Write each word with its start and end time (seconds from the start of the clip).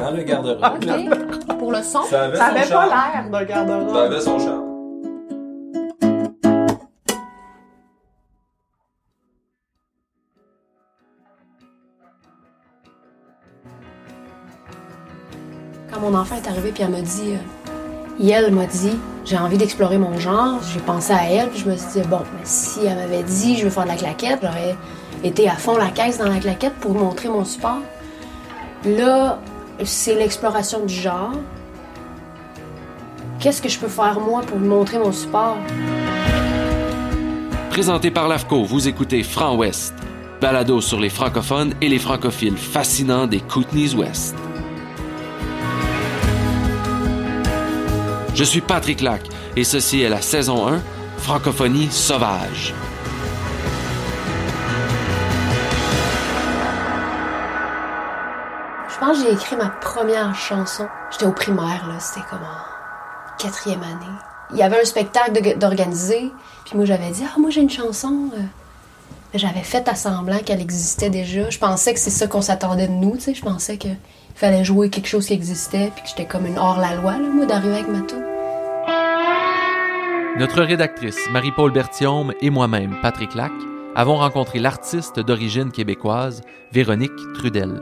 Dans 0.00 0.10
le 0.12 0.22
garde-robe. 0.22 0.62
OK. 0.62 1.58
Pour 1.58 1.72
le 1.72 1.82
son. 1.82 2.04
Ça 2.04 2.24
avait 2.24 2.36
Ça 2.36 2.50
son 2.50 2.56
avait 2.56 2.68
pas 2.68 2.86
l'air 2.86 3.30
d'un 3.30 3.38
Ça 3.40 3.44
garde-robe. 3.44 3.96
avait 3.96 4.20
son 4.20 4.38
charme. 4.38 4.65
Enfant 16.26 16.42
est 16.42 16.48
arrivé 16.48 16.72
puis 16.72 16.82
elle 16.82 16.90
m'a 16.90 17.00
dit, 17.00 17.34
euh, 18.20 18.50
m'a 18.50 18.66
dit, 18.66 18.98
j'ai 19.24 19.38
envie 19.38 19.58
d'explorer 19.58 19.98
mon 19.98 20.18
genre. 20.18 20.60
J'ai 20.72 20.80
pensé 20.80 21.12
à 21.12 21.24
elle 21.30 21.50
puis 21.50 21.60
je 21.60 21.70
me 21.70 21.76
suis 21.76 22.00
dit 22.00 22.08
bon, 22.08 22.20
mais 22.34 22.44
si 22.44 22.80
elle 22.84 22.96
m'avait 22.96 23.22
dit 23.22 23.56
je 23.56 23.64
veux 23.64 23.70
faire 23.70 23.84
de 23.84 23.90
la 23.90 23.96
claquette, 23.96 24.40
j'aurais 24.42 24.76
été 25.22 25.48
à 25.48 25.54
fond 25.54 25.76
la 25.76 25.88
caisse 25.88 26.18
dans 26.18 26.28
la 26.28 26.38
claquette 26.38 26.74
pour 26.74 26.94
montrer 26.94 27.28
mon 27.28 27.44
support. 27.44 27.80
Là, 28.84 29.38
c'est 29.84 30.14
l'exploration 30.14 30.84
du 30.84 30.94
genre. 30.94 31.32
Qu'est-ce 33.38 33.62
que 33.62 33.68
je 33.68 33.78
peux 33.78 33.88
faire 33.88 34.18
moi 34.20 34.40
pour 34.42 34.58
montrer 34.58 34.98
mon 34.98 35.12
support? 35.12 35.58
Présenté 37.70 38.10
par 38.10 38.26
l'AFCO, 38.26 38.64
vous 38.64 38.88
écoutez 38.88 39.22
Franc 39.22 39.56
Ouest, 39.56 39.94
balado 40.40 40.80
sur 40.80 40.98
les 40.98 41.10
francophones 41.10 41.74
et 41.80 41.88
les 41.88 41.98
francophiles 41.98 42.56
fascinants 42.56 43.26
des 43.26 43.40
Kootenays 43.40 43.94
Ouest. 43.94 44.34
Je 48.36 48.44
suis 48.44 48.60
Patrick 48.60 49.00
Lac 49.00 49.22
et 49.56 49.64
ceci 49.64 50.02
est 50.02 50.10
la 50.10 50.20
saison 50.20 50.68
1, 50.68 50.82
Francophonie 51.16 51.88
sauvage. 51.90 52.74
Je 58.90 58.98
pense 59.00 59.18
que 59.18 59.24
j'ai 59.24 59.32
écrit 59.32 59.56
ma 59.56 59.70
première 59.70 60.34
chanson. 60.34 60.86
J'étais 61.10 61.24
au 61.24 61.32
primaire, 61.32 61.86
là. 61.88 61.98
C'était 61.98 62.26
comme 62.28 62.42
en 62.42 63.36
quatrième 63.42 63.82
année. 63.82 64.18
Il 64.50 64.58
y 64.58 64.62
avait 64.62 64.82
un 64.82 64.84
spectacle 64.84 65.56
d'organiser. 65.56 66.30
Puis 66.66 66.76
moi, 66.76 66.84
j'avais 66.84 67.10
dit, 67.12 67.24
ah, 67.26 67.38
moi, 67.38 67.48
j'ai 67.48 67.62
une 67.62 67.70
chanson. 67.70 68.30
euh. 68.36 68.42
J'avais 69.32 69.62
fait 69.62 69.88
à 69.88 69.94
semblant 69.94 70.40
qu'elle 70.40 70.60
existait 70.60 71.08
déjà. 71.08 71.48
Je 71.48 71.58
pensais 71.58 71.94
que 71.94 72.00
c'est 72.00 72.10
ça 72.10 72.26
qu'on 72.26 72.42
s'attendait 72.42 72.88
de 72.88 72.92
nous, 72.92 73.16
tu 73.16 73.22
sais. 73.22 73.34
Je 73.34 73.42
pensais 73.42 73.78
qu'il 73.78 73.96
fallait 74.36 74.64
jouer 74.64 74.90
quelque 74.90 75.08
chose 75.08 75.26
qui 75.26 75.32
existait. 75.32 75.90
Puis 75.94 76.04
que 76.04 76.08
j'étais 76.08 76.26
comme 76.26 76.46
une 76.46 76.58
hors-la-loi, 76.58 77.12
là, 77.12 77.28
moi, 77.32 77.46
d'arriver 77.46 77.74
avec 77.74 77.88
ma 77.88 78.00
tune. 78.02 78.24
Notre 80.38 80.62
rédactrice 80.62 81.18
Marie-Paul 81.30 81.72
Berthiaume 81.72 82.34
et 82.42 82.50
moi-même, 82.50 82.98
Patrick 83.00 83.34
Lac, 83.34 83.52
avons 83.94 84.16
rencontré 84.16 84.58
l'artiste 84.58 85.18
d'origine 85.18 85.72
québécoise, 85.72 86.42
Véronique 86.72 87.12
Trudel. 87.34 87.80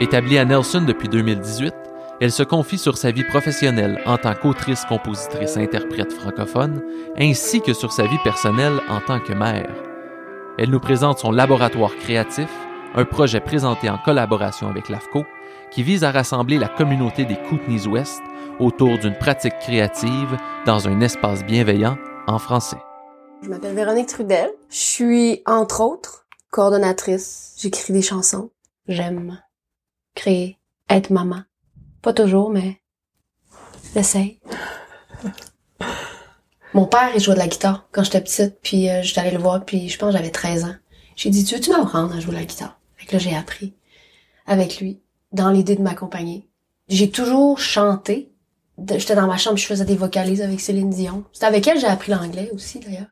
Établie 0.00 0.38
à 0.38 0.44
Nelson 0.44 0.82
depuis 0.86 1.08
2018, 1.08 1.74
elle 2.20 2.30
se 2.30 2.44
confie 2.44 2.78
sur 2.78 2.96
sa 2.96 3.10
vie 3.10 3.24
professionnelle 3.24 4.00
en 4.06 4.16
tant 4.18 4.34
qu'autrice, 4.34 4.84
compositrice, 4.84 5.56
interprète 5.56 6.12
francophone, 6.12 6.80
ainsi 7.18 7.60
que 7.60 7.72
sur 7.72 7.92
sa 7.92 8.06
vie 8.06 8.18
personnelle 8.22 8.80
en 8.88 9.00
tant 9.00 9.18
que 9.18 9.32
mère. 9.32 9.70
Elle 10.56 10.70
nous 10.70 10.78
présente 10.78 11.18
son 11.18 11.32
laboratoire 11.32 11.96
créatif, 11.96 12.48
un 12.94 13.04
projet 13.04 13.40
présenté 13.40 13.90
en 13.90 13.98
collaboration 13.98 14.68
avec 14.68 14.88
l'AFCO, 14.88 15.24
qui 15.74 15.82
vise 15.82 16.04
à 16.04 16.12
rassembler 16.12 16.56
la 16.56 16.68
communauté 16.68 17.24
des 17.24 17.36
Kootenays 17.36 17.88
Ouest 17.88 18.22
autour 18.60 18.96
d'une 18.98 19.18
pratique 19.18 19.58
créative 19.58 20.36
dans 20.66 20.86
un 20.86 21.00
espace 21.00 21.44
bienveillant 21.44 21.98
en 22.28 22.38
français. 22.38 22.78
Je 23.42 23.48
m'appelle 23.48 23.74
Véronique 23.74 24.06
Trudel. 24.06 24.50
Je 24.70 24.76
suis, 24.76 25.42
entre 25.46 25.80
autres, 25.80 26.26
coordonnatrice. 26.50 27.54
J'écris 27.58 27.92
des 27.92 28.02
chansons. 28.02 28.50
J'aime 28.86 29.40
créer, 30.14 30.58
être 30.88 31.10
maman. 31.10 31.42
Pas 32.02 32.12
toujours, 32.12 32.50
mais 32.50 32.80
j'essaye. 33.94 34.38
Mon 36.72 36.86
père, 36.86 37.10
il 37.14 37.20
jouait 37.20 37.34
de 37.34 37.40
la 37.40 37.48
guitare 37.48 37.88
quand 37.90 38.04
j'étais 38.04 38.20
petite, 38.20 38.58
puis 38.62 38.88
euh, 38.88 39.02
j'étais 39.02 39.20
allée 39.20 39.30
le 39.32 39.38
voir, 39.38 39.64
puis 39.64 39.88
je 39.88 39.98
pense 39.98 40.12
que 40.12 40.16
j'avais 40.18 40.30
13 40.30 40.64
ans. 40.64 40.74
J'ai 41.16 41.30
dit, 41.30 41.44
tu 41.44 41.54
veux-tu 41.54 41.70
m'apprendre 41.70 42.14
à 42.14 42.20
jouer 42.20 42.32
de 42.32 42.38
la 42.38 42.44
guitare? 42.44 42.78
Fait 42.96 43.06
que 43.06 43.12
là, 43.12 43.18
j'ai 43.18 43.34
appris 43.34 43.74
avec 44.46 44.80
lui, 44.80 45.00
dans 45.34 45.50
l'idée 45.50 45.74
de 45.74 45.82
m'accompagner. 45.82 46.48
J'ai 46.88 47.10
toujours 47.10 47.58
chanté. 47.58 48.32
J'étais 48.78 49.16
dans 49.16 49.26
ma 49.26 49.36
chambre, 49.36 49.56
je 49.56 49.66
faisais 49.66 49.84
des 49.84 49.96
vocalises 49.96 50.42
avec 50.42 50.60
Céline 50.60 50.90
Dion. 50.90 51.24
C'est 51.32 51.44
avec 51.44 51.66
elle 51.66 51.74
que 51.74 51.80
j'ai 51.80 51.86
appris 51.86 52.12
l'anglais 52.12 52.50
aussi, 52.54 52.78
d'ailleurs. 52.78 53.08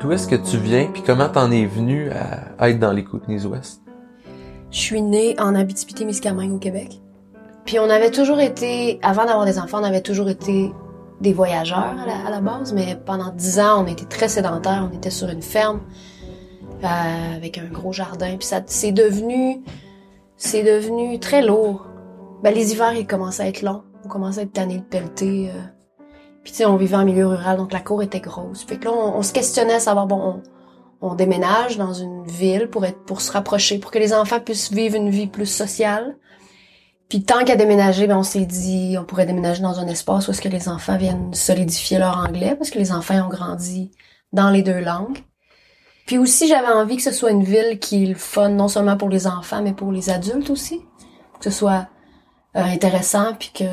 D'où 0.00 0.12
est-ce 0.12 0.28
que 0.28 0.36
tu 0.36 0.56
viens, 0.58 0.86
puis 0.92 1.02
comment 1.04 1.28
t'en 1.28 1.50
es 1.50 1.66
venu 1.66 2.10
à 2.58 2.68
être 2.68 2.78
dans 2.78 2.92
les 2.92 3.02
Kootenays 3.02 3.44
Ouest? 3.44 3.82
Je 4.70 4.78
suis 4.78 5.02
née 5.02 5.34
en 5.40 5.54
Abitibi-Témiscamingue 5.54 6.52
au 6.52 6.58
Québec. 6.58 7.00
Puis 7.64 7.80
on 7.80 7.90
avait 7.90 8.10
toujours 8.10 8.38
été, 8.38 9.00
avant 9.02 9.24
d'avoir 9.24 9.46
des 9.46 9.58
enfants, 9.58 9.80
on 9.80 9.84
avait 9.84 10.02
toujours 10.02 10.28
été 10.28 10.70
des 11.20 11.32
voyageurs 11.32 11.78
à 11.78 12.06
la, 12.06 12.26
à 12.26 12.30
la 12.30 12.40
base, 12.40 12.72
mais 12.72 12.96
pendant 13.04 13.32
dix 13.32 13.58
ans, 13.58 13.82
on 13.84 13.86
était 13.86 14.04
très 14.04 14.28
sédentaires. 14.28 14.88
On 14.92 14.94
était 14.94 15.10
sur 15.10 15.28
une 15.28 15.42
ferme 15.42 15.80
avec 16.82 17.58
un 17.58 17.66
gros 17.66 17.92
jardin. 17.92 18.36
Puis 18.36 18.46
ça, 18.46 18.62
c'est 18.66 18.92
devenu, 18.92 19.62
c'est 20.36 20.62
devenu 20.62 21.18
très 21.18 21.42
lourd. 21.42 21.86
Ben, 22.42 22.54
les 22.54 22.72
hivers, 22.72 22.92
ils 22.94 23.06
commençaient 23.06 23.44
à 23.44 23.48
être 23.48 23.62
longs. 23.62 23.82
On 24.04 24.08
commençait 24.08 24.40
à 24.40 24.42
être 24.44 24.52
tanné 24.52 24.78
de 24.78 24.82
pelleter. 24.82 25.50
euh. 25.50 25.60
Puis 26.42 26.52
tu 26.52 26.58
sais, 26.58 26.66
on 26.66 26.76
vivait 26.76 26.96
en 26.96 27.04
milieu 27.04 27.26
rural, 27.26 27.56
donc 27.56 27.72
la 27.72 27.80
cour 27.80 28.02
était 28.02 28.20
grosse. 28.20 28.64
Fait 28.64 28.82
là, 28.84 28.92
on, 28.92 29.16
on 29.18 29.22
se 29.22 29.32
questionnait 29.32 29.74
à 29.74 29.80
savoir, 29.80 30.06
bon, 30.06 30.42
on, 31.00 31.08
on 31.08 31.14
déménage 31.14 31.76
dans 31.76 31.92
une 31.92 32.24
ville 32.26 32.68
pour 32.68 32.84
être, 32.84 33.04
pour 33.04 33.20
se 33.20 33.32
rapprocher, 33.32 33.78
pour 33.78 33.90
que 33.90 33.98
les 33.98 34.12
enfants 34.14 34.40
puissent 34.40 34.72
vivre 34.72 34.96
une 34.96 35.10
vie 35.10 35.26
plus 35.26 35.46
sociale. 35.46 36.16
Puis 37.08 37.22
tant 37.22 37.44
qu'à 37.44 37.56
déménager, 37.56 38.06
ben 38.06 38.18
on 38.18 38.22
s'est 38.24 38.46
dit 38.46 38.96
on 38.98 39.04
pourrait 39.04 39.26
déménager 39.26 39.62
dans 39.62 39.78
un 39.78 39.86
espace 39.86 40.26
où 40.26 40.32
est-ce 40.32 40.42
que 40.42 40.48
les 40.48 40.68
enfants 40.68 40.96
viennent 40.96 41.32
solidifier 41.34 41.98
leur 41.98 42.18
anglais 42.18 42.56
parce 42.56 42.70
que 42.70 42.78
les 42.78 42.90
enfants 42.90 43.26
ont 43.26 43.28
grandi 43.28 43.92
dans 44.32 44.50
les 44.50 44.62
deux 44.62 44.80
langues. 44.80 45.18
Puis 46.06 46.18
aussi 46.18 46.46
j'avais 46.48 46.68
envie 46.68 46.96
que 46.96 47.02
ce 47.02 47.10
soit 47.10 47.32
une 47.32 47.42
ville 47.42 47.78
qui 47.80 48.04
est 48.04 48.06
le 48.06 48.14
fun 48.14 48.50
non 48.50 48.68
seulement 48.68 48.96
pour 48.96 49.08
les 49.08 49.26
enfants 49.26 49.62
mais 49.62 49.72
pour 49.72 49.92
les 49.92 50.08
adultes 50.08 50.50
aussi, 50.50 50.80
que 51.38 51.44
ce 51.44 51.50
soit 51.50 51.88
euh, 52.56 52.62
intéressant 52.62 53.34
puis 53.34 53.50
que 53.52 53.64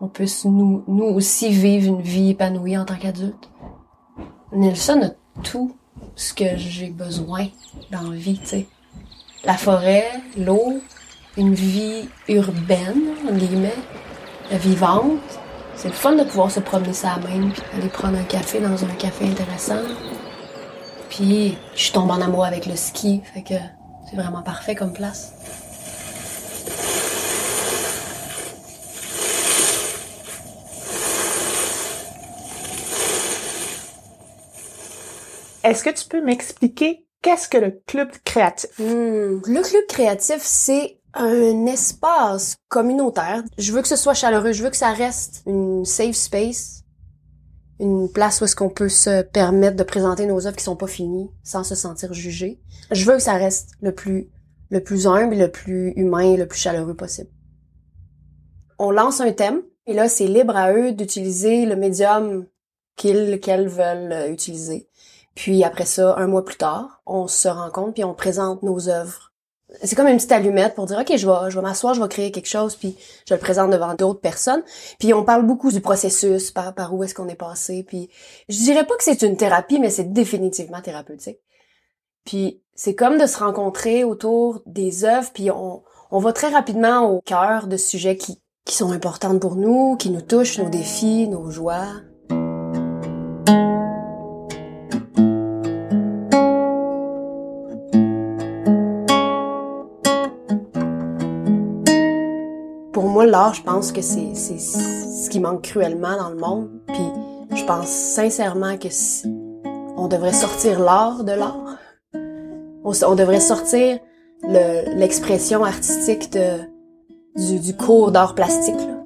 on 0.00 0.08
puisse 0.08 0.44
nous 0.44 0.84
nous 0.86 1.04
aussi 1.04 1.50
vivre 1.50 1.86
une 1.86 2.02
vie 2.02 2.30
épanouie 2.30 2.76
en 2.76 2.84
tant 2.84 2.96
qu'adultes. 2.96 3.48
Nelson 4.52 5.00
a 5.02 5.42
tout 5.42 5.74
ce 6.14 6.34
que 6.34 6.56
j'ai 6.56 6.90
besoin 6.90 7.46
dans 7.90 8.02
la 8.02 8.16
vie, 8.16 8.38
tu 8.38 8.46
sais. 8.46 8.66
La 9.44 9.54
forêt, 9.54 10.10
l'eau, 10.36 10.80
une 11.36 11.54
vie 11.54 12.08
urbaine, 12.28 13.02
en 13.28 13.34
guillemets, 13.34 13.74
vivante. 14.50 15.20
C'est 15.74 15.88
le 15.88 15.94
fun 15.94 16.12
de 16.12 16.24
pouvoir 16.24 16.50
se 16.50 16.60
promener 16.60 16.92
sa 16.92 17.16
main 17.16 17.50
puis 17.50 17.62
aller 17.74 17.88
prendre 17.88 18.18
un 18.18 18.24
café 18.24 18.60
dans 18.60 18.84
un 18.84 18.94
café 18.98 19.26
intéressant. 19.26 19.82
Puis 21.16 21.56
je 21.74 21.92
tombe 21.92 22.10
en 22.10 22.20
amour 22.20 22.44
avec 22.44 22.66
le 22.66 22.76
ski, 22.76 23.22
fait 23.32 23.42
que 23.42 23.54
c'est 24.10 24.16
vraiment 24.16 24.42
parfait 24.42 24.74
comme 24.74 24.92
place. 24.92 25.32
Est-ce 35.64 35.82
que 35.82 35.88
tu 35.88 36.06
peux 36.06 36.20
m'expliquer 36.20 37.06
qu'est-ce 37.22 37.48
que 37.48 37.56
le 37.56 37.80
club 37.86 38.10
créatif? 38.22 38.68
Hmm. 38.78 39.40
Le 39.42 39.62
club 39.62 39.86
créatif, 39.88 40.42
c'est 40.42 41.00
un 41.14 41.64
espace 41.64 42.56
communautaire. 42.68 43.42
Je 43.56 43.72
veux 43.72 43.80
que 43.80 43.88
ce 43.88 43.96
soit 43.96 44.12
chaleureux, 44.12 44.52
je 44.52 44.62
veux 44.62 44.70
que 44.70 44.76
ça 44.76 44.92
reste 44.92 45.44
une 45.46 45.86
safe 45.86 46.14
space, 46.14 46.82
une 47.78 48.10
place 48.10 48.40
où 48.40 48.44
est-ce 48.44 48.56
qu'on 48.56 48.70
peut 48.70 48.88
se 48.88 49.22
permettre 49.22 49.76
de 49.76 49.82
présenter 49.82 50.26
nos 50.26 50.46
œuvres 50.46 50.56
qui 50.56 50.64
sont 50.64 50.76
pas 50.76 50.86
finies 50.86 51.30
sans 51.42 51.64
se 51.64 51.74
sentir 51.74 52.12
jugé. 52.14 52.58
Je 52.90 53.04
veux 53.04 53.16
que 53.16 53.22
ça 53.22 53.34
reste 53.34 53.72
le 53.80 53.92
plus 53.92 54.30
le 54.68 54.82
plus 54.82 55.06
humble, 55.06 55.36
le 55.36 55.48
plus 55.48 55.92
humain, 55.92 56.36
le 56.36 56.46
plus 56.46 56.58
chaleureux 56.58 56.96
possible. 56.96 57.30
On 58.78 58.90
lance 58.90 59.20
un 59.20 59.32
thème 59.32 59.62
et 59.86 59.94
là 59.94 60.08
c'est 60.08 60.26
libre 60.26 60.56
à 60.56 60.72
eux 60.72 60.92
d'utiliser 60.92 61.66
le 61.66 61.76
médium 61.76 62.46
qu'ils 62.96 63.40
qu'elles 63.40 63.68
veulent 63.68 64.12
euh, 64.12 64.30
utiliser. 64.30 64.88
Puis 65.34 65.62
après 65.64 65.84
ça, 65.84 66.16
un 66.16 66.26
mois 66.26 66.44
plus 66.44 66.56
tard, 66.56 67.02
on 67.06 67.28
se 67.28 67.46
rencontre 67.46 67.94
puis 67.94 68.04
on 68.04 68.14
présente 68.14 68.62
nos 68.62 68.88
œuvres. 68.88 69.32
C'est 69.82 69.96
comme 69.96 70.06
une 70.06 70.16
petite 70.16 70.32
allumette 70.32 70.74
pour 70.74 70.86
dire 70.86 70.98
OK, 70.98 71.16
je 71.16 71.26
vais 71.26 71.50
je 71.50 71.56
vais 71.56 71.62
m'asseoir, 71.62 71.94
je 71.94 72.02
vais 72.02 72.08
créer 72.08 72.30
quelque 72.30 72.48
chose 72.48 72.76
puis 72.76 72.96
je 73.28 73.34
le 73.34 73.40
présente 73.40 73.70
devant 73.70 73.94
d'autres 73.94 74.20
personnes. 74.20 74.62
Puis 74.98 75.12
on 75.12 75.24
parle 75.24 75.44
beaucoup 75.44 75.72
du 75.72 75.80
processus, 75.80 76.50
par 76.50 76.74
par 76.74 76.94
où 76.94 77.02
est-ce 77.02 77.14
qu'on 77.14 77.28
est 77.28 77.34
passé 77.34 77.84
puis 77.86 78.08
je 78.48 78.58
dirais 78.58 78.86
pas 78.86 78.96
que 78.96 79.04
c'est 79.04 79.22
une 79.22 79.36
thérapie 79.36 79.78
mais 79.80 79.90
c'est 79.90 80.12
définitivement 80.12 80.80
thérapeutique. 80.80 81.38
Puis 82.24 82.62
c'est 82.74 82.94
comme 82.94 83.18
de 83.18 83.26
se 83.26 83.38
rencontrer 83.38 84.04
autour 84.04 84.62
des 84.66 85.04
œuvres 85.04 85.30
puis 85.32 85.50
on 85.50 85.82
on 86.12 86.20
va 86.20 86.32
très 86.32 86.48
rapidement 86.48 87.10
au 87.10 87.20
cœur 87.20 87.66
de 87.66 87.76
sujets 87.76 88.16
qui 88.16 88.40
qui 88.64 88.74
sont 88.74 88.90
importants 88.90 89.38
pour 89.38 89.54
nous, 89.54 89.96
qui 89.96 90.10
nous 90.10 90.20
touchent, 90.20 90.58
nos 90.58 90.68
défis, 90.68 91.28
nos 91.28 91.50
joies. 91.50 91.86
Pour 102.96 103.10
moi, 103.10 103.26
l'art, 103.26 103.52
je 103.52 103.60
pense 103.62 103.92
que 103.92 104.00
c'est 104.00 104.34
ce 104.34 105.28
qui 105.28 105.38
manque 105.38 105.60
cruellement 105.64 106.16
dans 106.16 106.30
le 106.30 106.36
monde. 106.36 106.70
Puis 106.86 107.54
je 107.54 107.62
pense 107.66 107.88
sincèrement 107.88 108.78
que 108.78 108.88
si- 108.88 109.30
on 109.98 110.08
devrait 110.08 110.32
sortir 110.32 110.80
l'art 110.80 111.22
de 111.22 111.32
l'art. 111.32 111.76
On, 112.84 113.14
devrait 113.14 113.40
sortir 113.40 113.98
le- 114.44 114.94
l'expression 114.96 115.62
artistique 115.62 116.32
de 116.32 116.56
du, 117.36 117.60
du 117.60 117.76
cours 117.76 118.12
d'art 118.12 118.34
plastique. 118.34 118.74
là. 118.76 119.04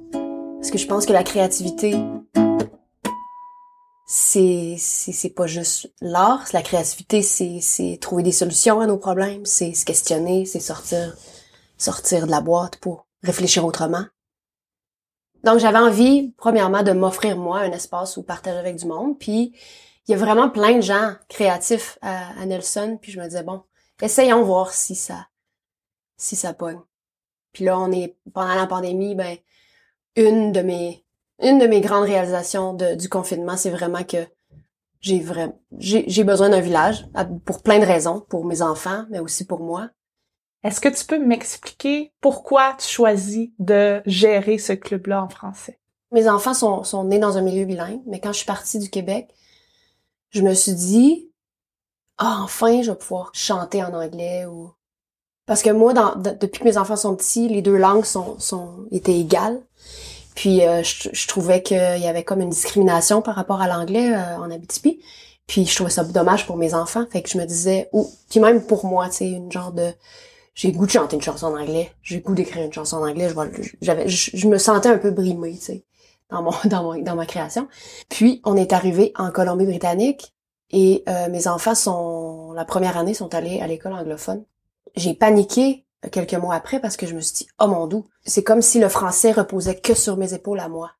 Parce 0.59 0.71
que 0.71 0.77
je 0.77 0.87
pense 0.87 1.05
que 1.05 1.11
la 1.11 1.23
créativité, 1.25 1.97
c'est 4.07 4.75
c'est 4.79 5.35
pas 5.35 5.47
juste 5.47 5.91
l'art. 5.99 6.45
La 6.53 6.61
créativité, 6.61 7.21
c'est 7.21 7.59
c'est 7.59 7.97
trouver 7.99 8.23
des 8.23 8.31
solutions 8.31 8.79
à 8.79 8.87
nos 8.87 8.95
problèmes, 8.97 9.45
c'est 9.45 9.73
se 9.73 9.83
questionner, 9.83 10.45
c'est 10.45 10.61
sortir 10.61 11.13
sortir 11.77 12.25
de 12.25 12.31
la 12.31 12.39
boîte 12.39 12.77
pour 12.77 13.05
réfléchir 13.23 13.65
autrement. 13.65 14.05
Donc 15.43 15.59
j'avais 15.59 15.79
envie, 15.79 16.33
premièrement, 16.37 16.83
de 16.83 16.91
m'offrir 16.91 17.37
moi 17.37 17.59
un 17.59 17.71
espace 17.71 18.17
où 18.17 18.23
partager 18.23 18.57
avec 18.57 18.75
du 18.75 18.85
monde. 18.85 19.17
Puis 19.17 19.53
il 20.07 20.11
y 20.11 20.13
a 20.13 20.17
vraiment 20.17 20.49
plein 20.49 20.77
de 20.77 20.81
gens 20.81 21.13
créatifs 21.29 21.97
à, 22.01 22.45
Nelson. 22.45 22.97
Puis 23.01 23.11
je 23.11 23.19
me 23.19 23.25
disais 23.25 23.43
bon, 23.43 23.63
essayons 24.01 24.43
voir 24.43 24.73
si 24.73 24.95
ça 24.95 25.27
si 26.17 26.35
ça 26.35 26.53
pogne. 26.53 26.79
Puis 27.51 27.65
là, 27.65 27.79
on 27.79 27.91
est 27.91 28.15
pendant 28.33 28.53
la 28.53 28.67
pandémie, 28.67 29.15
ben 29.15 29.37
une 30.15 30.51
de 30.51 30.61
mes 30.61 31.05
une 31.41 31.57
de 31.57 31.65
mes 31.65 31.81
grandes 31.81 32.05
réalisations 32.05 32.73
du 32.73 33.09
confinement, 33.09 33.57
c'est 33.57 33.71
vraiment 33.71 34.03
que 34.03 34.27
j'ai 34.99 35.19
vraiment 35.19 35.59
j'ai 35.79 36.23
besoin 36.23 36.49
d'un 36.49 36.59
village 36.59 37.07
pour 37.45 37.63
plein 37.63 37.79
de 37.79 37.85
raisons, 37.85 38.21
pour 38.29 38.45
mes 38.45 38.61
enfants, 38.61 39.05
mais 39.09 39.19
aussi 39.19 39.45
pour 39.45 39.61
moi. 39.61 39.89
Est-ce 40.63 40.79
que 40.79 40.89
tu 40.89 41.05
peux 41.05 41.19
m'expliquer 41.19 42.13
pourquoi 42.21 42.75
tu 42.77 42.87
choisis 42.87 43.49
de 43.59 44.01
gérer 44.05 44.57
ce 44.57 44.73
club-là 44.73 45.23
en 45.23 45.29
français? 45.29 45.79
Mes 46.11 46.27
enfants 46.29 46.53
sont, 46.53 46.83
sont 46.83 47.05
nés 47.05 47.19
dans 47.19 47.37
un 47.37 47.41
milieu 47.41 47.65
bilingue, 47.65 48.01
mais 48.05 48.19
quand 48.19 48.31
je 48.31 48.37
suis 48.37 48.45
partie 48.45 48.79
du 48.79 48.89
Québec, 48.89 49.33
je 50.29 50.41
me 50.41 50.53
suis 50.53 50.73
dit, 50.73 51.29
ah, 52.17 52.39
enfin, 52.43 52.81
je 52.81 52.91
vais 52.91 52.97
pouvoir 52.97 53.31
chanter 53.33 53.83
en 53.83 53.93
anglais 53.93 54.45
ou... 54.45 54.71
Parce 55.47 55.63
que 55.63 55.71
moi, 55.71 55.93
dans, 55.93 56.15
de- 56.15 56.37
depuis 56.39 56.59
que 56.59 56.65
mes 56.65 56.77
enfants 56.77 56.95
sont 56.95 57.15
petits, 57.15 57.47
les 57.49 57.61
deux 57.61 57.77
langues 57.77 58.05
sont, 58.05 58.37
sont 58.39 58.85
étaient 58.91 59.19
égales. 59.19 59.59
Puis 60.35 60.61
euh, 60.65 60.83
je, 60.83 61.09
je 61.11 61.27
trouvais 61.27 61.61
qu'il 61.63 61.77
y 61.77 62.07
avait 62.07 62.23
comme 62.23 62.41
une 62.41 62.51
discrimination 62.51 63.21
par 63.21 63.35
rapport 63.35 63.59
à 63.59 63.67
l'anglais 63.67 64.13
euh, 64.13 64.37
en 64.37 64.51
Abitibi. 64.51 65.01
Puis 65.47 65.65
je 65.65 65.75
trouvais 65.75 65.89
ça 65.89 66.03
dommage 66.03 66.45
pour 66.45 66.55
mes 66.55 66.73
enfants. 66.73 67.05
Fait 67.09 67.21
que 67.21 67.29
je 67.29 67.37
me 67.37 67.45
disais, 67.45 67.89
ou 67.91 68.09
puis 68.29 68.39
même 68.39 68.65
pour 68.65 68.85
moi, 68.85 69.09
tu 69.09 69.15
sais, 69.15 69.29
une 69.31 69.51
genre 69.51 69.71
de 69.73 69.91
j'ai 70.53 70.71
goût 70.71 70.85
de 70.85 70.91
chanter 70.91 71.15
une 71.15 71.21
chanson 71.21 71.47
en 71.47 71.59
anglais, 71.59 71.91
j'ai 72.01 72.19
goût 72.19 72.35
d'écrire 72.35 72.65
une 72.65 72.73
chanson 72.73 72.97
en 72.97 73.07
anglais, 73.07 73.29
je, 73.81 74.47
me 74.47 74.57
sentais 74.57 74.89
un 74.89 74.97
peu 74.97 75.11
brimée, 75.11 75.55
tu 75.55 75.61
sais, 75.61 75.85
dans 76.29 77.15
ma 77.15 77.25
création. 77.25 77.67
Puis, 78.09 78.41
on 78.45 78.55
est 78.55 78.73
arrivé 78.73 79.11
en 79.17 79.31
Colombie-Britannique 79.31 80.33
et 80.71 81.03
euh, 81.09 81.29
mes 81.29 81.47
enfants 81.47 81.75
sont, 81.75 82.53
la 82.53 82.65
première 82.65 82.97
année, 82.97 83.13
sont 83.13 83.33
allés 83.35 83.59
à 83.59 83.67
l'école 83.67 83.93
anglophone. 83.93 84.43
J'ai 84.95 85.13
paniqué 85.13 85.85
euh, 86.05 86.09
quelques 86.09 86.33
mois 86.33 86.55
après 86.55 86.79
parce 86.79 86.97
que 86.97 87.05
je 87.05 87.15
me 87.15 87.21
suis 87.21 87.35
dit, 87.35 87.47
oh 87.59 87.67
mon 87.67 87.87
doux, 87.87 88.07
c'est 88.23 88.43
comme 88.43 88.61
si 88.61 88.79
le 88.79 88.89
français 88.89 89.31
reposait 89.31 89.79
que 89.79 89.93
sur 89.93 90.17
mes 90.17 90.33
épaules 90.33 90.59
à 90.59 90.69
moi. 90.69 90.91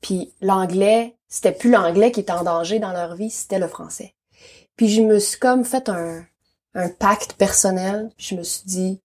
Puis 0.00 0.34
l'anglais, 0.42 1.16
c'était 1.28 1.52
plus 1.52 1.70
l'anglais 1.70 2.12
qui 2.12 2.20
était 2.20 2.32
en 2.32 2.44
danger 2.44 2.78
dans 2.78 2.92
leur 2.92 3.14
vie, 3.14 3.30
c'était 3.30 3.58
le 3.58 3.68
français. 3.68 4.14
Puis 4.76 4.88
je 4.88 5.00
me 5.00 5.18
suis 5.18 5.38
comme 5.38 5.64
fait 5.64 5.88
un, 5.88 6.24
un 6.74 6.88
pacte 6.88 7.34
personnel. 7.34 8.10
Je 8.18 8.34
me 8.34 8.42
suis 8.42 8.64
dit, 8.64 9.00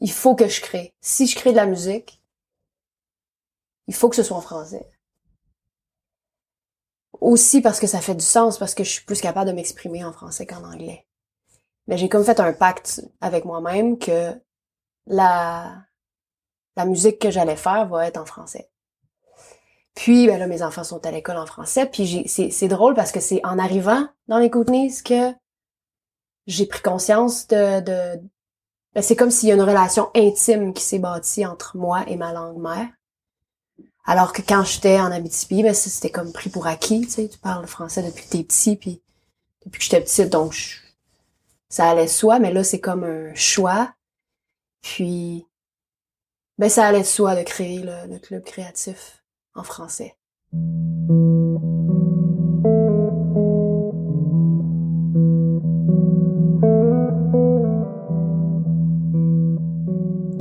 il 0.00 0.12
faut 0.12 0.34
que 0.34 0.48
je 0.48 0.60
crée. 0.60 0.94
Si 1.00 1.26
je 1.26 1.36
crée 1.36 1.52
de 1.52 1.56
la 1.56 1.66
musique, 1.66 2.20
il 3.86 3.94
faut 3.94 4.08
que 4.08 4.16
ce 4.16 4.22
soit 4.22 4.36
en 4.36 4.40
français. 4.40 4.88
Aussi 7.20 7.60
parce 7.60 7.78
que 7.78 7.86
ça 7.86 8.00
fait 8.00 8.14
du 8.14 8.24
sens, 8.24 8.58
parce 8.58 8.74
que 8.74 8.84
je 8.84 8.90
suis 8.90 9.04
plus 9.04 9.20
capable 9.20 9.50
de 9.50 9.54
m'exprimer 9.54 10.04
en 10.04 10.12
français 10.12 10.46
qu'en 10.46 10.64
anglais. 10.64 11.06
Mais 11.86 11.96
j'ai 11.98 12.08
comme 12.08 12.24
fait 12.24 12.40
un 12.40 12.52
pacte 12.52 13.02
avec 13.20 13.44
moi-même 13.44 13.98
que 13.98 14.40
la, 15.06 15.84
la 16.76 16.84
musique 16.84 17.18
que 17.18 17.30
j'allais 17.30 17.56
faire 17.56 17.86
va 17.86 18.06
être 18.06 18.16
en 18.16 18.24
français. 18.24 18.70
Puis, 19.94 20.26
ben 20.26 20.38
là, 20.38 20.46
mes 20.46 20.62
enfants 20.62 20.84
sont 20.84 21.04
à 21.04 21.10
l'école 21.10 21.36
en 21.36 21.46
français. 21.46 21.86
Puis 21.86 22.26
c'est 22.28 22.68
drôle 22.68 22.94
parce 22.94 23.12
que 23.12 23.20
c'est 23.20 23.44
en 23.44 23.58
arrivant 23.58 24.08
dans 24.26 24.38
les 24.38 24.50
Kootenays 24.50 25.02
que 25.04 25.32
j'ai 26.46 26.66
pris 26.66 26.82
conscience 26.82 27.46
de, 27.48 27.80
de 27.80 28.20
ben, 28.94 29.02
c'est 29.02 29.16
comme 29.16 29.30
s'il 29.30 29.48
y 29.48 29.52
a 29.52 29.54
une 29.54 29.62
relation 29.62 30.10
intime 30.14 30.74
qui 30.74 30.82
s'est 30.82 30.98
bâtie 30.98 31.46
entre 31.46 31.76
moi 31.76 32.04
et 32.08 32.16
ma 32.16 32.32
langue 32.32 32.58
mère. 32.60 32.88
Alors 34.04 34.32
que 34.32 34.42
quand 34.42 34.64
j'étais 34.64 34.98
en 35.00 35.12
Abitibi, 35.12 35.62
ben 35.62 35.72
c'était 35.74 36.10
comme 36.10 36.32
pris 36.32 36.50
pour 36.50 36.66
acquis, 36.66 37.02
tu 37.02 37.10
sais, 37.10 37.28
tu 37.28 37.38
parles 37.38 37.66
français 37.66 38.02
depuis 38.02 38.24
que 38.24 38.30
t'es 38.30 38.42
petit, 38.42 38.76
puis 38.76 39.00
depuis 39.64 39.78
que 39.78 39.84
j'étais 39.84 40.00
petite, 40.00 40.28
donc 40.30 40.52
je- 40.52 40.78
ça 41.68 41.88
allait 41.88 42.04
de 42.06 42.10
soi, 42.10 42.38
mais 42.38 42.52
là 42.52 42.64
c'est 42.64 42.80
comme 42.80 43.04
un 43.04 43.32
choix. 43.34 43.94
Puis 44.82 45.46
ben 46.58 46.68
ça 46.68 46.84
allait 46.86 47.00
de 47.02 47.06
soi 47.06 47.36
de 47.36 47.42
créer 47.42 47.78
le, 47.78 48.12
le 48.12 48.18
club 48.18 48.42
créatif 48.42 49.22
en 49.54 49.62
français. 49.62 50.16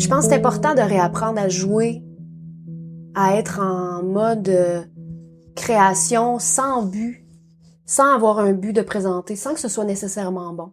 Je 0.01 0.07
pense 0.07 0.25
que 0.25 0.31
c'est 0.31 0.37
important 0.37 0.73
de 0.73 0.81
réapprendre 0.81 1.39
à 1.39 1.47
jouer, 1.47 2.01
à 3.13 3.35
être 3.35 3.59
en 3.59 4.01
mode 4.01 4.49
euh, 4.49 4.83
création 5.55 6.39
sans 6.39 6.81
but, 6.81 7.23
sans 7.85 8.15
avoir 8.15 8.39
un 8.39 8.53
but 8.53 8.73
de 8.73 8.81
présenter, 8.81 9.35
sans 9.35 9.53
que 9.53 9.59
ce 9.59 9.67
soit 9.67 9.85
nécessairement 9.85 10.53
bon. 10.53 10.71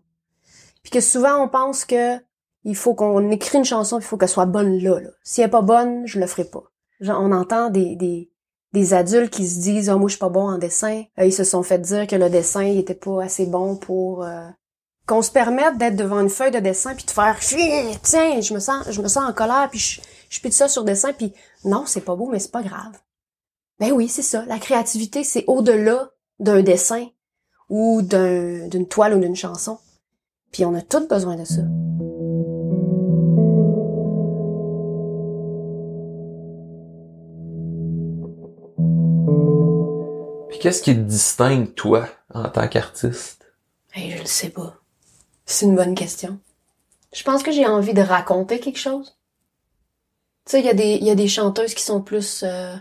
Puis 0.83 0.91
que 0.91 1.01
souvent 1.01 1.45
on 1.45 1.49
pense 1.49 1.85
que 1.85 2.17
il 2.65 2.75
faut 2.75 2.95
qu'on 2.95 3.31
écrit 3.31 3.59
une 3.59 3.67
chanson, 3.67 3.99
il 3.99 4.03
faut 4.03 4.17
qu'elle 4.17 4.31
soit 4.31 4.47
bonne 4.47 4.79
là. 4.79 4.99
là. 4.99 5.11
Si 5.25 5.43
elle 5.43 5.49
est 5.49 5.51
pas 5.51 5.61
bonne, 5.61 6.07
je 6.07 6.19
le 6.19 6.27
ferai 6.27 6.45
pas. 6.45 6.65
Genre, 7.01 7.21
on 7.21 7.33
entend 7.33 7.69
des, 7.69 7.97
des, 8.73 8.95
adultes 8.95 9.31
qui 9.31 9.47
se 9.47 9.61
disent 9.61 9.91
oh, 9.91 9.99
moi 9.99 10.09
je 10.09 10.15
suis 10.15 10.21
pas 10.21 10.31
bon 10.31 10.49
en 10.49 10.57
dessin. 10.57 11.05
Euh, 11.19 11.27
ils 11.27 11.35
se 11.35 11.45
sont 11.45 11.63
fait 11.63 11.79
dire 11.79 12.07
que 12.07 12.17
le 12.17 12.31
dessin 12.31 12.63
il 12.63 12.79
était 12.79 12.95
pas 12.95 13.25
assez 13.25 13.45
bon 13.45 13.77
pour 13.77 14.25
euh, 14.25 14.49
qu'on 15.09 15.23
se 15.23 15.31
permette 15.33 15.79
d'être 15.79 15.97
devant 15.97 16.21
une 16.21 16.29
feuille 16.31 16.51
de 16.53 16.59
dessin 16.61 16.95
puis 16.95 17.05
de 17.07 17.11
faire 17.11 17.39
tiens 17.41 18.41
je 18.41 18.55
me 18.55 18.61
sens 18.61 18.85
je 18.91 19.01
me 19.03 19.09
sens 19.09 19.29
en 19.29 19.33
colère 19.33 19.69
puis 19.71 19.79
je, 19.81 20.01
je 20.29 20.41
pique 20.41 20.53
ça 20.53 20.69
sur 20.69 20.85
dessin 20.85 21.13
puis 21.13 21.33
non 21.65 21.85
c'est 21.87 22.03
pas 22.03 22.15
beau 22.15 22.29
mais 22.31 22.39
c'est 22.39 22.53
pas 22.53 22.63
grave 22.63 22.93
ben 23.81 23.91
oui 23.93 24.09
c'est 24.09 24.23
ça 24.23 24.45
la 24.47 24.59
créativité 24.59 25.25
c'est 25.25 25.45
au-delà 25.47 26.11
d'un 26.39 26.63
dessin 26.63 27.07
ou 27.71 28.01
d'un- 28.03 28.69
d'une 28.69 28.87
toile 28.89 29.15
ou 29.15 29.21
d'une 29.21 29.37
chanson. 29.37 29.79
Puis 30.53 30.65
on 30.65 30.75
a 30.75 30.81
tous 30.81 31.07
besoin 31.07 31.37
de 31.37 31.45
ça. 31.45 31.61
Puis 40.49 40.59
qu'est-ce 40.59 40.83
qui 40.83 40.95
te 40.95 41.01
distingue, 41.01 41.75
toi, 41.75 42.09
en 42.33 42.49
tant 42.49 42.69
qu'artiste? 42.69 43.47
Hey, 43.93 44.13
je 44.13 44.19
le 44.21 44.27
sais 44.27 44.49
pas. 44.51 44.75
C'est 45.51 45.65
une 45.65 45.77
bonne 45.77 45.95
question. 45.95 46.39
Je 47.15 47.23
pense 47.23 47.43
que 47.43 47.53
j'ai 47.53 47.67
envie 47.67 47.95
de 47.95 48.03
raconter 48.03 48.61
quelque 48.61 48.79
chose. 48.79 49.17
Tu 50.45 50.53
sais, 50.53 50.61
il 50.61 50.67
y, 50.67 50.69
a 50.69 50.75
des- 50.75 50.99
y 50.99 51.11
a 51.11 51.15
des 51.15 51.27
chanteuses 51.29 51.73
qui 51.75 51.83
sont 51.83 52.03
plus... 52.03 52.43
euh, 52.43 52.77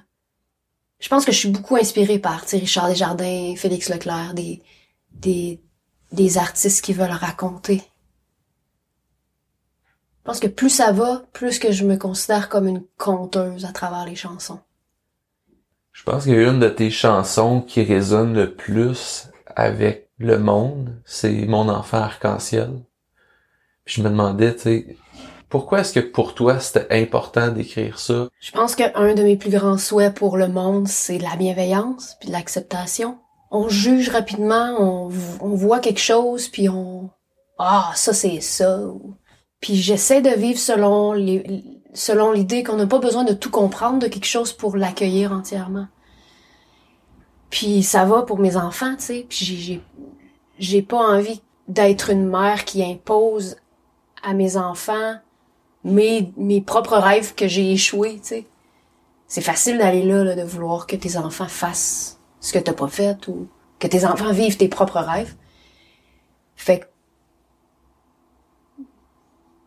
Je 1.00 1.07
pense 1.07 1.24
que 1.25 1.31
je 1.31 1.38
suis 1.38 1.50
beaucoup 1.50 1.77
inspirée 1.77 2.19
par 2.19 2.41
Richard 2.41 2.89
Desjardins, 2.89 3.55
Félix 3.55 3.88
Leclerc, 3.89 4.33
des, 4.33 4.62
des, 5.12 5.62
des 6.12 6.38
artistes 6.38 6.83
qui 6.83 6.91
veulent 6.91 7.09
raconter. 7.12 7.83
Je 10.19 10.24
pense 10.25 10.41
que 10.41 10.47
plus 10.47 10.69
ça 10.69 10.91
va, 10.91 11.24
plus 11.31 11.59
que 11.59 11.71
je 11.71 11.86
me 11.86 11.95
considère 11.95 12.50
comme 12.50 12.67
une 12.67 12.83
conteuse 12.97 13.63
à 13.63 13.71
travers 13.71 14.03
les 14.05 14.15
chansons. 14.15 14.59
Je 15.93 16.03
pense 16.03 16.25
qu'il 16.25 16.33
y 16.33 16.38
a 16.38 16.50
une 16.50 16.59
de 16.59 16.67
tes 16.67 16.91
chansons 16.91 17.62
qui 17.62 17.81
résonne 17.81 18.33
le 18.33 18.53
plus 18.53 19.29
avec 19.55 20.06
le 20.17 20.39
monde, 20.39 21.01
c'est 21.05 21.45
Mon 21.45 21.69
enfant 21.69 21.97
arc-en-ciel. 21.97 22.71
Je 23.86 24.01
me 24.01 24.09
demandais, 24.09 24.53
tu 24.55 24.62
sais, 24.62 24.97
pourquoi 25.50 25.79
est-ce 25.79 25.93
que 25.93 26.00
pour 26.01 26.33
toi 26.33 26.59
c'était 26.59 26.88
important 27.01 27.50
d'écrire 27.50 28.00
ça? 28.00 28.27
Je 28.41 28.51
pense 28.51 28.75
qu'un 28.75 29.13
de 29.13 29.24
mes 29.24 29.38
plus 29.38 29.50
grands 29.50 29.77
souhaits 29.77 30.13
pour 30.13 30.38
le 30.38 30.50
monde, 30.50 30.88
c'est 30.88 31.19
la 31.19 31.36
bienveillance 31.38 32.17
puis 32.19 32.29
l'acceptation. 32.29 33.17
On 33.50 33.69
juge 33.69 34.09
rapidement, 34.09 34.75
on, 34.77 35.07
voit 35.55 35.79
quelque 35.79 36.01
chose 36.01 36.50
puis 36.50 36.67
on 36.67 37.09
ah 37.59 37.91
ça 37.95 38.13
c'est 38.13 38.41
ça. 38.41 38.81
Puis 39.62 39.75
j'essaie 39.75 40.21
de 40.21 40.29
vivre 40.29 40.59
selon 40.59 41.13
selon 41.93 42.31
l'idée 42.33 42.63
qu'on 42.63 42.75
n'a 42.75 42.86
pas 42.86 43.00
besoin 43.00 43.24
de 43.24 43.33
tout 43.33 43.50
comprendre 43.50 44.00
de 44.00 44.07
quelque 44.07 44.25
chose 44.25 44.51
pour 44.51 44.75
l'accueillir 44.75 45.31
entièrement. 45.31 45.88
Puis 47.50 47.84
ça 47.84 48.06
va 48.06 48.24
pour 48.24 48.39
mes 48.39 48.58
enfants, 48.58 48.96
tu 48.98 49.04
sais. 49.04 49.25
Puis 49.30 49.46
j'ai 49.46 49.82
j'ai 50.60 50.82
pas 50.82 50.98
envie 51.00 51.42
d'être 51.68 52.10
une 52.12 52.27
mère 52.27 52.66
qui 52.66 52.84
impose 52.84 53.58
à 54.24 54.34
mes 54.34 54.58
enfants 54.58 55.16
mes, 55.84 56.34
mes 56.38 56.62
propres 56.62 56.98
rêves 56.98 57.36
que 57.36 57.48
j'ai 57.48 57.72
échoués, 57.74 58.16
tu 58.22 58.27
sais. 58.30 58.48
C'est 59.27 59.42
facile 59.42 59.77
d'aller 59.80 60.04
là, 60.04 60.24
là, 60.24 60.36
de 60.36 60.44
vouloir 60.44 60.88
que 60.88 60.96
tes 60.96 61.18
enfants 61.18 61.48
fassent 61.48 62.20
ce 62.42 62.54
que 62.54 62.60
t'as 62.60 62.74
pas 62.74 62.88
fait 62.89 63.27
ou 63.27 63.48
que 63.80 63.88
tes 63.88 64.06
enfants 64.06 64.32
vivent 64.34 64.58
tes 64.58 64.70
propres 64.70 65.00
rêves. 65.00 65.36
Fait 66.56 66.80
que, 66.80 66.86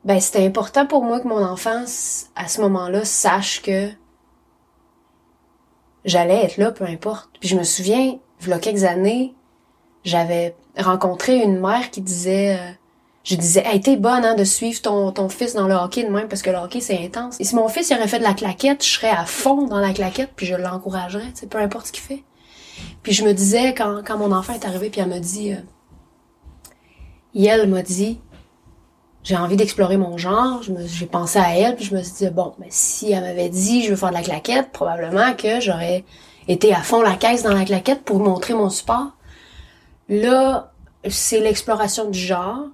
ben, 0.04 0.20
c'était 0.20 0.46
important 0.46 0.86
pour 0.86 1.04
moi 1.04 1.20
que 1.20 1.28
mon 1.28 1.42
enfant, 1.44 1.82
s- 1.82 2.30
à 2.34 2.48
ce 2.48 2.60
moment-là, 2.62 3.04
sache 3.04 3.60
que 3.62 3.90
j'allais 6.04 6.44
être 6.44 6.56
là, 6.56 6.70
peu 6.72 6.84
importe. 6.84 7.30
Puis 7.40 7.48
je 7.48 7.56
me 7.56 7.64
souviens, 7.64 8.18
il 8.42 8.48
y 8.48 8.52
a 8.52 8.58
quelques 8.58 8.84
années, 8.84 9.34
j'avais 10.04 10.54
rencontré 10.76 11.36
une 11.36 11.60
mère 11.60 11.90
qui 11.90 12.00
disait, 12.00 12.56
euh, 12.58 12.70
je 13.24 13.36
disais, 13.36 13.62
hey, 13.66 13.80
t'es 13.80 13.96
bonne 13.96 14.24
hein, 14.24 14.34
de 14.34 14.44
suivre 14.44 14.80
ton, 14.80 15.28
fils 15.28 15.54
dans 15.54 15.68
le 15.68 15.74
hockey 15.74 16.04
de 16.04 16.08
même 16.08 16.28
parce 16.28 16.42
que 16.42 16.50
le 16.50 16.56
hockey 16.56 16.80
c'est 16.80 16.98
intense. 17.04 17.38
Et 17.40 17.44
si 17.44 17.54
mon 17.54 17.68
fils 17.68 17.90
il 17.90 17.96
aurait 17.96 18.08
fait 18.08 18.18
de 18.18 18.24
la 18.24 18.34
claquette, 18.34 18.84
je 18.84 18.90
serais 18.90 19.10
à 19.10 19.26
fond 19.26 19.66
dans 19.66 19.80
la 19.80 19.92
claquette 19.92 20.30
puis 20.34 20.46
je 20.46 20.54
l'encouragerais, 20.54 21.32
peu 21.48 21.58
importe 21.58 21.88
ce 21.88 21.92
qu'il 21.92 22.02
fait. 22.02 22.24
Puis 23.02 23.12
je 23.12 23.24
me 23.24 23.32
disais 23.32 23.74
quand, 23.74 24.18
mon 24.18 24.32
enfant 24.32 24.54
est 24.54 24.64
arrivé 24.64 24.88
puis 24.90 25.00
elle 25.00 25.08
m'a 25.08 25.20
dit, 25.20 25.52
euh, 25.52 25.56
Yel 27.34 27.68
m'a 27.68 27.82
dit, 27.82 28.20
j'ai 29.22 29.36
envie 29.36 29.56
d'explorer 29.56 29.96
mon 29.96 30.16
genre. 30.16 30.62
J'ai 30.62 31.06
pensé 31.06 31.38
à 31.38 31.56
elle 31.56 31.76
puis 31.76 31.84
je 31.84 31.94
me 31.94 32.02
suis 32.02 32.26
dit 32.26 32.30
bon, 32.30 32.54
mais 32.58 32.68
si 32.70 33.12
elle 33.12 33.22
m'avait 33.22 33.48
dit 33.48 33.84
je 33.84 33.90
veux 33.90 33.96
faire 33.96 34.10
de 34.10 34.14
la 34.14 34.22
claquette, 34.22 34.72
probablement 34.72 35.34
que 35.34 35.60
j'aurais 35.60 36.04
été 36.48 36.74
à 36.74 36.82
fond 36.82 37.02
la 37.02 37.14
caisse 37.14 37.42
dans 37.42 37.54
la 37.54 37.64
claquette 37.64 38.02
pour 38.02 38.18
montrer 38.18 38.54
mon 38.54 38.70
support. 38.70 39.12
Là, 40.08 40.72
c'est 41.08 41.40
l'exploration 41.40 42.10
du 42.10 42.18
genre 42.18 42.66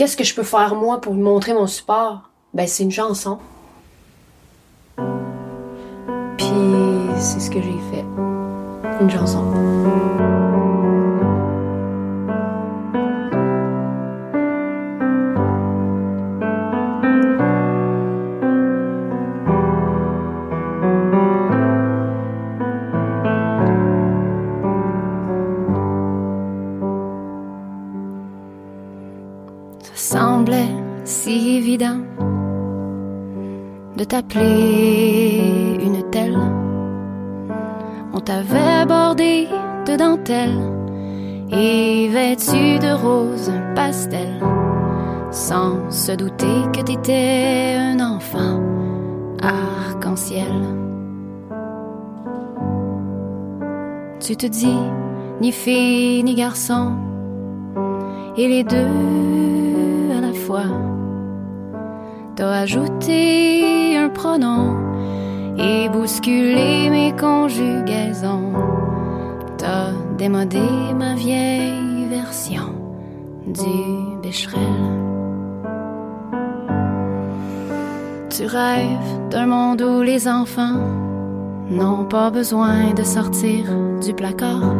qu'est-ce 0.00 0.16
que 0.16 0.24
je 0.24 0.34
peux 0.34 0.42
faire 0.42 0.74
moi 0.74 1.00
pour 1.00 1.14
montrer 1.14 1.52
mon 1.52 1.66
support? 1.66 2.30
Ben, 2.54 2.66
c'est 2.66 2.84
une 2.84 2.90
chanson. 2.90 3.38
Puis, 6.38 6.46
c'est 7.18 7.40
ce 7.40 7.50
que 7.50 7.60
j'ai 7.60 7.78
fait. 7.92 8.04
Une 9.00 9.10
chanson. 9.10 9.44
T'appeler 34.10 35.78
une 35.80 36.02
telle. 36.10 36.36
On 38.12 38.18
t'avait 38.18 38.84
bordé 38.84 39.46
de 39.86 39.96
dentelle 39.96 40.58
et 41.52 42.08
vêtu 42.08 42.80
de 42.80 42.92
rose 42.92 43.52
pastel, 43.76 44.30
sans 45.30 45.88
se 45.90 46.10
douter 46.10 46.58
que 46.72 46.80
t'étais 46.82 47.76
un 47.78 48.00
enfant 48.00 48.60
arc-en-ciel. 49.42 50.56
Tu 54.18 54.36
te 54.36 54.46
dis 54.46 54.82
ni 55.40 55.52
fille 55.52 56.24
ni 56.24 56.34
garçon, 56.34 56.94
et 58.36 58.48
les 58.48 58.64
deux 58.64 60.16
à 60.18 60.20
la 60.20 60.32
fois. 60.32 60.89
T'as 62.40 62.60
ajouté 62.60 63.98
un 63.98 64.08
pronom 64.08 64.74
et 65.58 65.90
bousculé 65.90 66.88
mes 66.88 67.12
conjugaisons. 67.14 68.54
T'as 69.58 69.92
démodé 70.16 70.66
ma 70.98 71.16
vieille 71.16 72.06
version 72.08 72.72
du 73.46 74.22
Becherel. 74.22 74.58
Tu 78.30 78.46
rêves 78.46 79.28
d'un 79.30 79.44
monde 79.44 79.82
où 79.82 80.00
les 80.00 80.26
enfants 80.26 80.80
n'ont 81.68 82.06
pas 82.06 82.30
besoin 82.30 82.94
de 82.96 83.02
sortir 83.02 83.66
du 84.02 84.14
placard, 84.14 84.74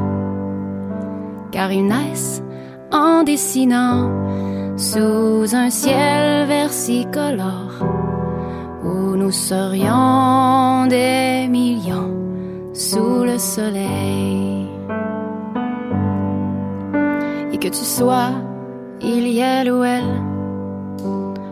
car 1.53 1.71
ils 1.71 1.87
naissent 1.87 2.43
en 2.91 3.23
dessinant 3.23 4.09
sous 4.81 5.55
un 5.55 5.69
ciel 5.69 6.47
versicolore 6.47 7.85
où 8.83 9.15
nous 9.15 9.31
serions 9.31 10.87
des 10.87 11.47
millions 11.49 12.11
sous 12.73 13.25
le 13.25 13.37
soleil. 13.37 14.71
Et 17.53 17.59
que 17.59 17.69
tu 17.69 17.85
sois 17.85 18.31
il 19.03 19.29
y 19.29 19.41
elle 19.41 19.71
ou 19.71 19.85
elle, 19.85 20.23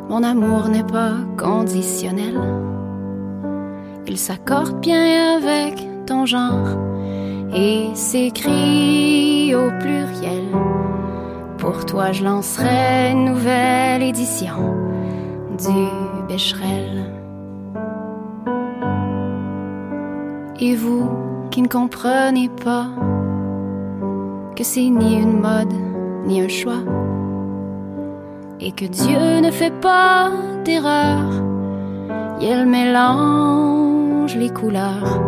mon 0.08 0.22
amour 0.22 0.68
n'est 0.70 0.90
pas 0.90 1.16
conditionnel. 1.36 2.40
Il 4.06 4.16
s'accorde 4.16 4.80
bien 4.80 5.36
avec 5.36 5.86
ton 6.06 6.24
genre 6.24 6.70
et 7.54 7.90
s'écrit 7.94 9.54
au 9.54 9.68
pluriel. 9.80 10.77
Pour 11.58 11.84
toi, 11.84 12.12
je 12.12 12.22
lancerai 12.22 13.10
une 13.10 13.24
nouvelle 13.24 14.02
édition 14.02 14.76
du 15.58 15.88
Becherel. 16.28 17.12
Et 20.60 20.76
vous 20.76 21.10
qui 21.50 21.62
ne 21.62 21.68
comprenez 21.68 22.48
pas 22.48 22.86
que 24.54 24.62
c'est 24.62 24.88
ni 24.88 25.20
une 25.20 25.40
mode 25.40 25.72
ni 26.26 26.40
un 26.40 26.48
choix, 26.48 26.82
et 28.60 28.72
que 28.72 28.84
Dieu 28.84 29.40
ne 29.40 29.50
fait 29.50 29.74
pas 29.80 30.30
d'erreur, 30.64 31.24
il 32.40 32.66
mélange 32.66 34.36
les 34.36 34.50
couleurs 34.50 35.20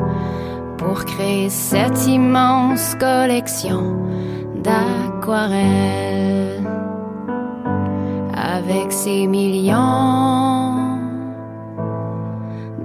pour 0.78 1.04
créer 1.04 1.48
cette 1.48 2.06
immense 2.06 2.94
collection 2.96 3.96
d'aquarelles 4.62 6.09
avec 8.60 8.92
ses 8.92 9.26
millions 9.26 9.74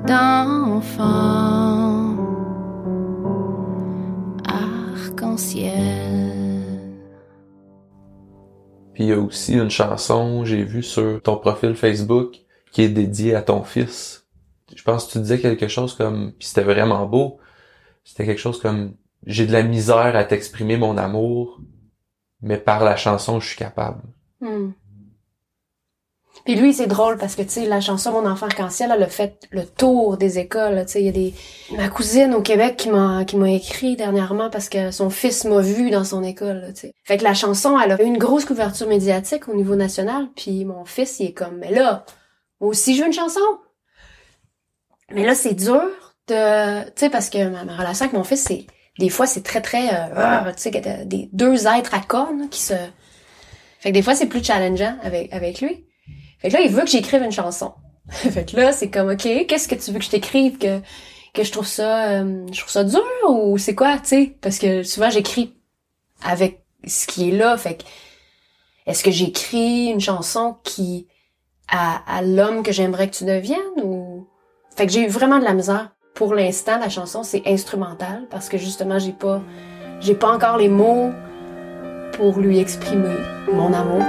d'enfants 0.08 1.04
arc-en-ciel. 4.48 5.38
ciel. 5.38 6.96
Puis 8.94 9.04
il 9.04 9.10
y 9.10 9.12
a 9.12 9.20
aussi 9.20 9.56
une 9.56 9.70
chanson, 9.70 10.46
j'ai 10.46 10.64
vu 10.64 10.82
sur 10.82 11.22
ton 11.22 11.36
profil 11.38 11.76
Facebook, 11.76 12.38
qui 12.72 12.84
est 12.84 12.90
dédiée 12.90 13.36
à 13.36 13.42
ton 13.42 13.64
fils. 13.64 14.28
Je 14.74 14.84
pense 14.84 15.08
que 15.08 15.12
tu 15.14 15.20
disais 15.20 15.40
quelque 15.40 15.68
chose 15.68 15.94
comme, 15.94 16.32
puis 16.40 16.48
c'était 16.48 16.64
vraiment 16.64 17.06
beau, 17.06 17.40
c'était 18.06 18.26
quelque 18.26 18.40
chose 18.40 18.62
comme, 18.62 18.94
j'ai 19.26 19.46
de 19.46 19.52
la 19.52 19.64
misère 19.64 20.16
à 20.16 20.24
t'exprimer 20.24 20.78
mon 20.78 20.98
amour, 20.98 21.60
mais 22.42 22.58
par 22.58 22.84
la 22.86 22.96
chanson, 22.96 23.42
je 23.42 23.48
suis 23.48 23.58
capable. 23.58 24.02
Hmm. 24.40 24.72
Puis 26.46 26.56
lui, 26.56 26.74
c'est 26.74 26.86
drôle 26.86 27.18
parce 27.18 27.36
que, 27.36 27.42
tu 27.42 27.50
sais, 27.50 27.66
la 27.66 27.82
chanson 27.82 28.12
Mon 28.12 28.30
enfant 28.30 28.46
arc-en-ciel, 28.46 28.92
elle 28.94 29.02
a 29.02 29.08
fait 29.08 29.48
le 29.50 29.66
tour 29.66 30.16
des 30.18 30.38
écoles. 30.38 30.86
Tu 30.86 30.92
sais, 30.94 31.00
il 31.02 31.06
y 31.08 31.10
a 31.10 31.12
des... 31.12 31.34
Ma 31.76 31.90
cousine 31.90 32.36
au 32.36 32.42
Québec 32.42 32.78
qui 32.78 32.90
m'a 32.90 33.26
qui 33.26 33.36
m'a 33.36 33.50
écrit 33.50 33.96
dernièrement 33.96 34.52
parce 34.52 34.70
que 34.70 34.92
son 34.92 35.10
fils 35.10 35.44
m'a 35.46 35.60
vu 35.60 35.90
dans 35.90 36.04
son 36.04 36.24
école. 36.24 36.72
Fait 37.04 37.18
que 37.18 37.24
la 37.24 37.34
chanson, 37.34 37.80
elle 37.80 37.92
a 37.92 38.02
eu 38.02 38.06
une 38.06 38.20
grosse 38.20 38.46
couverture 38.46 38.88
médiatique 38.88 39.50
au 39.50 39.56
niveau 39.56 39.76
national. 39.76 40.28
Puis 40.36 40.66
mon 40.66 40.86
fils, 40.86 41.20
il 41.20 41.28
est 41.28 41.34
comme, 41.34 41.58
mais 41.58 41.72
là, 41.72 42.06
moi 42.62 42.70
aussi, 42.70 42.96
je 42.96 43.02
veux 43.02 43.08
une 43.08 43.14
chanson. 43.14 43.40
Mais 45.12 45.26
là, 45.26 45.34
c'est 45.34 45.56
dur 45.56 45.82
de... 46.28 46.84
Tu 46.84 46.92
sais, 46.96 47.10
parce 47.10 47.32
que 47.32 47.50
ma, 47.50 47.64
ma 47.64 47.76
relation 47.76 48.06
avec 48.06 48.16
mon 48.16 48.24
fils, 48.24 48.44
c'est... 48.44 48.68
Des 49.00 49.10
fois, 49.10 49.26
c'est 49.26 49.44
très, 49.44 49.62
très... 49.62 49.90
euh, 49.90 50.14
ah, 50.16 50.46
tu 50.56 50.62
sais, 50.62 51.06
des 51.06 51.30
deux 51.34 51.66
êtres 51.66 51.96
à 51.96 52.02
cornes 52.02 52.50
qui 52.50 52.62
se... 52.62 52.76
Fait 53.80 53.90
que 53.90 53.94
des 53.96 54.04
fois, 54.04 54.14
c'est 54.14 54.28
plus 54.28 54.44
challengeant 54.44 54.96
avec, 55.04 55.34
avec 55.34 55.60
lui. 55.62 55.86
Fait 56.40 56.50
que 56.50 56.54
là, 56.54 56.62
il 56.62 56.72
veut 56.72 56.84
que 56.84 56.90
j'écrive 56.90 57.22
une 57.22 57.32
chanson. 57.32 57.74
fait 58.10 58.50
que 58.50 58.58
là, 58.58 58.72
c'est 58.72 58.90
comme, 58.90 59.10
OK, 59.10 59.28
qu'est-ce 59.48 59.68
que 59.68 59.76
tu 59.76 59.92
veux 59.92 60.00
que 60.00 60.06
je 60.06 60.10
t'écrive? 60.10 60.58
Que, 60.58 60.82
que 61.34 61.44
je 61.44 61.52
trouve 61.52 61.68
ça, 61.68 62.10
euh, 62.10 62.46
je 62.52 62.60
trouve 62.60 62.72
ça 62.72 62.84
dur 62.84 63.04
ou 63.30 63.58
c'est 63.58 63.76
quoi, 63.76 63.98
tu 63.98 64.08
sais? 64.08 64.38
Parce 64.42 64.58
que 64.58 64.84
souvent, 64.84 65.10
j'écris 65.10 65.54
avec 66.24 66.64
ce 66.86 67.08
qui 67.08 67.30
est 67.30 67.32
là. 67.32 67.58
Fait 67.58 67.76
que, 67.76 67.84
est-ce 68.86 69.04
que 69.04 69.12
j'écris 69.12 69.88
une 69.88 70.00
chanson 70.00 70.58
qui, 70.64 71.08
à, 71.70 72.02
à 72.08 72.22
l'homme 72.22 72.64
que 72.64 72.72
j'aimerais 72.72 73.10
que 73.10 73.16
tu 73.16 73.26
deviennes 73.26 73.60
ou... 73.84 74.28
Fait 74.76 74.86
que 74.86 74.92
j'ai 74.92 75.06
eu 75.06 75.08
vraiment 75.08 75.40
de 75.40 75.46
la 75.46 75.54
misère. 75.54 75.92
Pour 76.14 76.34
l'instant, 76.34 76.80
la 76.80 76.90
chanson, 76.90 77.24
c'est 77.24 77.44
instrumental 77.46 78.28
parce 78.30 78.50
que 78.50 78.58
justement, 78.58 79.00
j'ai 79.00 79.12
pas, 79.12 79.42
j'ai 80.00 80.16
pas 80.16 80.34
encore 80.34 80.58
les 80.58 80.70
mots 80.70 81.12
pour 82.14 82.40
lui 82.40 82.60
exprimer 82.60 83.16
mon 83.52 83.74
amour. 83.74 84.04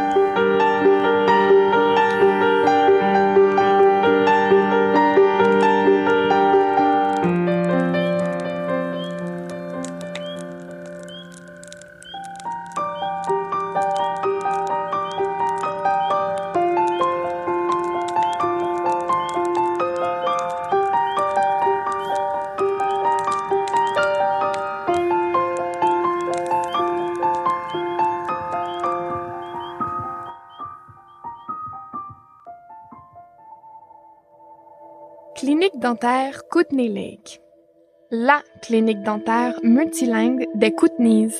Dentaire 35.87 36.43
Kootenay 36.51 36.89
Lake. 36.89 37.41
La 38.11 38.43
clinique 38.61 39.05
dentaire 39.05 39.55
multilingue 39.63 40.45
des 40.57 40.73
Kootenays. 40.73 41.31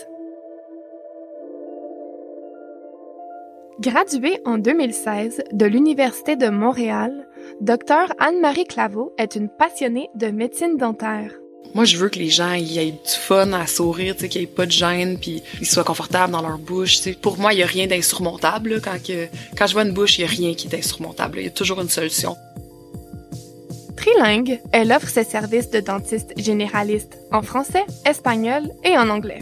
Graduée 3.81 4.39
en 4.45 4.59
2016 4.59 5.43
de 5.51 5.67
l'Université 5.67 6.37
de 6.37 6.49
Montréal, 6.49 7.27
Dr 7.61 8.15
Anne-Marie 8.21 8.67
Claveau 8.67 9.13
est 9.19 9.35
une 9.35 9.49
passionnée 9.49 10.11
de 10.15 10.29
médecine 10.29 10.77
dentaire. 10.77 11.33
Moi, 11.75 11.85
je 11.85 11.97
veux 11.97 12.09
que 12.09 12.21
les 12.21 12.31
gens 12.31 12.53
aient 12.53 12.93
du 12.93 12.99
fun 13.05 13.53
à 13.53 13.67
sourire, 13.67 14.15
qu'il 14.15 14.31
n'y 14.41 14.45
ait 14.45 14.47
pas 14.47 14.67
de 14.67 14.71
gêne, 14.71 15.19
puis 15.19 15.43
ils 15.61 15.67
soient 15.67 15.83
confortables 15.83 16.33
dans 16.33 16.43
leur 16.43 16.59
bouche. 16.59 16.99
tu 16.99 17.03
sais. 17.03 17.13
Pour 17.15 17.39
moi, 17.39 17.53
il 17.53 17.57
n'y 17.57 17.65
a 17.65 17.67
rien 17.67 17.89
d'insurmontable. 17.89 18.81
Quand, 18.81 18.97
quand 19.59 19.67
je 19.67 19.73
vois 19.73 19.83
une 19.83 19.93
bouche, 19.93 20.19
il 20.19 20.21
n'y 20.21 20.29
a 20.29 20.31
rien 20.31 20.55
qui 20.55 20.69
est 20.69 20.79
insurmontable. 20.79 21.41
Il 21.41 21.45
y 21.47 21.49
a 21.49 21.51
toujours 21.51 21.81
une 21.81 21.89
solution. 21.89 22.37
Trilingue, 24.11 24.61
elle 24.73 24.93
offre 24.93 25.09
ses 25.09 25.25
services 25.25 25.69
de 25.71 25.81
dentiste 25.81 26.33
généraliste 26.37 27.19
en 27.33 27.43
français, 27.43 27.85
espagnol 28.09 28.63
et 28.85 28.97
en 28.97 29.09
anglais. 29.09 29.41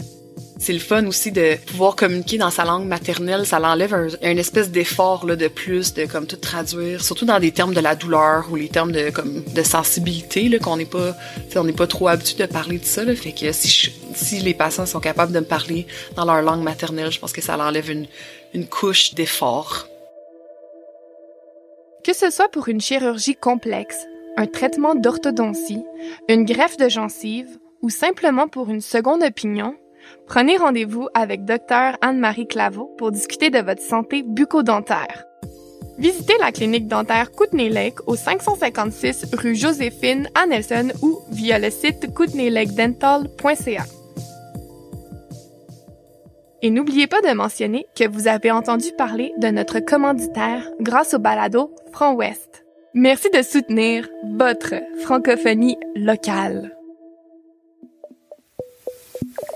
C'est 0.57 0.73
le 0.73 0.79
fun 0.79 1.05
aussi 1.05 1.31
de 1.31 1.55
pouvoir 1.67 1.95
communiquer 1.95 2.39
dans 2.39 2.49
sa 2.49 2.65
langue 2.65 2.87
maternelle. 2.87 3.45
Ça 3.45 3.59
l'enlève 3.59 3.93
un, 3.93 4.37
espèce 4.37 4.71
d'effort 4.71 5.27
là, 5.27 5.35
de 5.35 5.47
plus, 5.49 5.93
de 5.93 6.05
comme 6.05 6.25
tout 6.25 6.37
traduire, 6.37 7.03
surtout 7.03 7.25
dans 7.25 7.39
des 7.39 7.51
termes 7.51 7.75
de 7.75 7.79
la 7.79 7.95
douleur 7.95 8.47
ou 8.49 8.55
les 8.55 8.69
termes 8.69 8.91
de 8.91 9.11
comme 9.11 9.43
de 9.43 9.61
sensibilité 9.61 10.49
là, 10.49 10.57
qu'on 10.57 10.77
n'est 10.77 10.85
pas, 10.85 11.13
on 11.55 11.63
n'est 11.63 11.71
pas 11.73 11.85
trop 11.85 12.07
habitué 12.07 12.47
de 12.47 12.51
parler 12.51 12.79
de 12.79 12.85
ça. 12.85 13.03
Là, 13.03 13.13
fait 13.15 13.33
que 13.33 13.51
si, 13.51 13.67
je- 13.67 13.91
si 14.15 14.39
les 14.39 14.55
patients 14.55 14.87
sont 14.87 14.99
capables 14.99 15.31
de 15.31 15.41
me 15.41 15.45
parler 15.45 15.85
dans 16.15 16.25
leur 16.25 16.41
langue 16.41 16.63
maternelle, 16.63 17.11
je 17.11 17.19
pense 17.19 17.33
que 17.33 17.41
ça 17.41 17.55
l'enlève 17.55 17.91
une, 17.91 18.07
une 18.55 18.65
couche 18.65 19.13
d'effort. 19.13 19.87
Que 22.03 22.13
ce 22.15 22.31
soit 22.31 22.49
pour 22.49 22.67
une 22.67 22.81
chirurgie 22.81 23.35
complexe, 23.35 23.97
un 24.37 24.47
traitement 24.47 24.95
d'orthodontie, 24.95 25.83
une 26.29 26.45
greffe 26.45 26.77
de 26.77 26.89
gencive 26.89 27.57
ou 27.81 27.89
simplement 27.89 28.47
pour 28.47 28.69
une 28.69 28.81
seconde 28.81 29.23
opinion, 29.23 29.75
prenez 30.27 30.57
rendez-vous 30.57 31.07
avec 31.13 31.45
Dr 31.45 31.97
Anne-Marie 32.01 32.47
Claveau 32.47 32.93
pour 32.97 33.11
discuter 33.11 33.49
de 33.49 33.59
votre 33.59 33.81
santé 33.81 34.23
bucco-dentaire. 34.23 35.25
Visitez 35.97 36.33
la 36.39 36.51
clinique 36.51 36.87
dentaire 36.87 37.31
Kootenay 37.31 37.69
Lake 37.69 38.05
au 38.07 38.15
556 38.15 39.33
rue 39.33 39.55
Joséphine 39.55 40.29
à 40.35 40.45
Nelson 40.45 40.91
ou 41.01 41.19
via 41.29 41.57
le 41.57 41.69
site 41.69 42.13
kootenaylakedental.ca. 42.13 43.85
Et 46.61 46.69
n'oubliez 46.69 47.07
pas 47.07 47.21
de 47.21 47.33
mentionner 47.33 47.85
que 47.95 48.07
vous 48.07 48.27
avez 48.27 48.51
entendu 48.51 48.87
parler 48.97 49.31
de 49.37 49.47
notre 49.49 49.79
commanditaire 49.79 50.69
grâce 50.81 51.13
au 51.13 51.19
balado 51.19 51.73
Franc 51.93 52.13
Ouest. 52.15 52.64
Merci 52.97 53.27
de 53.29 53.41
soutenir 53.41 54.07
votre 54.37 54.73
francophonie 55.03 55.75
locale. 55.97 56.71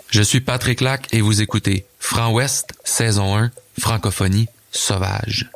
Je 0.09 0.21
suis 0.21 0.41
Patrick 0.41 0.81
Lac 0.81 1.07
et 1.13 1.21
vous 1.21 1.41
écoutez 1.41 1.85
Franc 1.99 2.33
Ouest, 2.33 2.73
saison 2.83 3.37
1, 3.37 3.51
Francophonie 3.79 4.47
sauvage. 4.73 5.49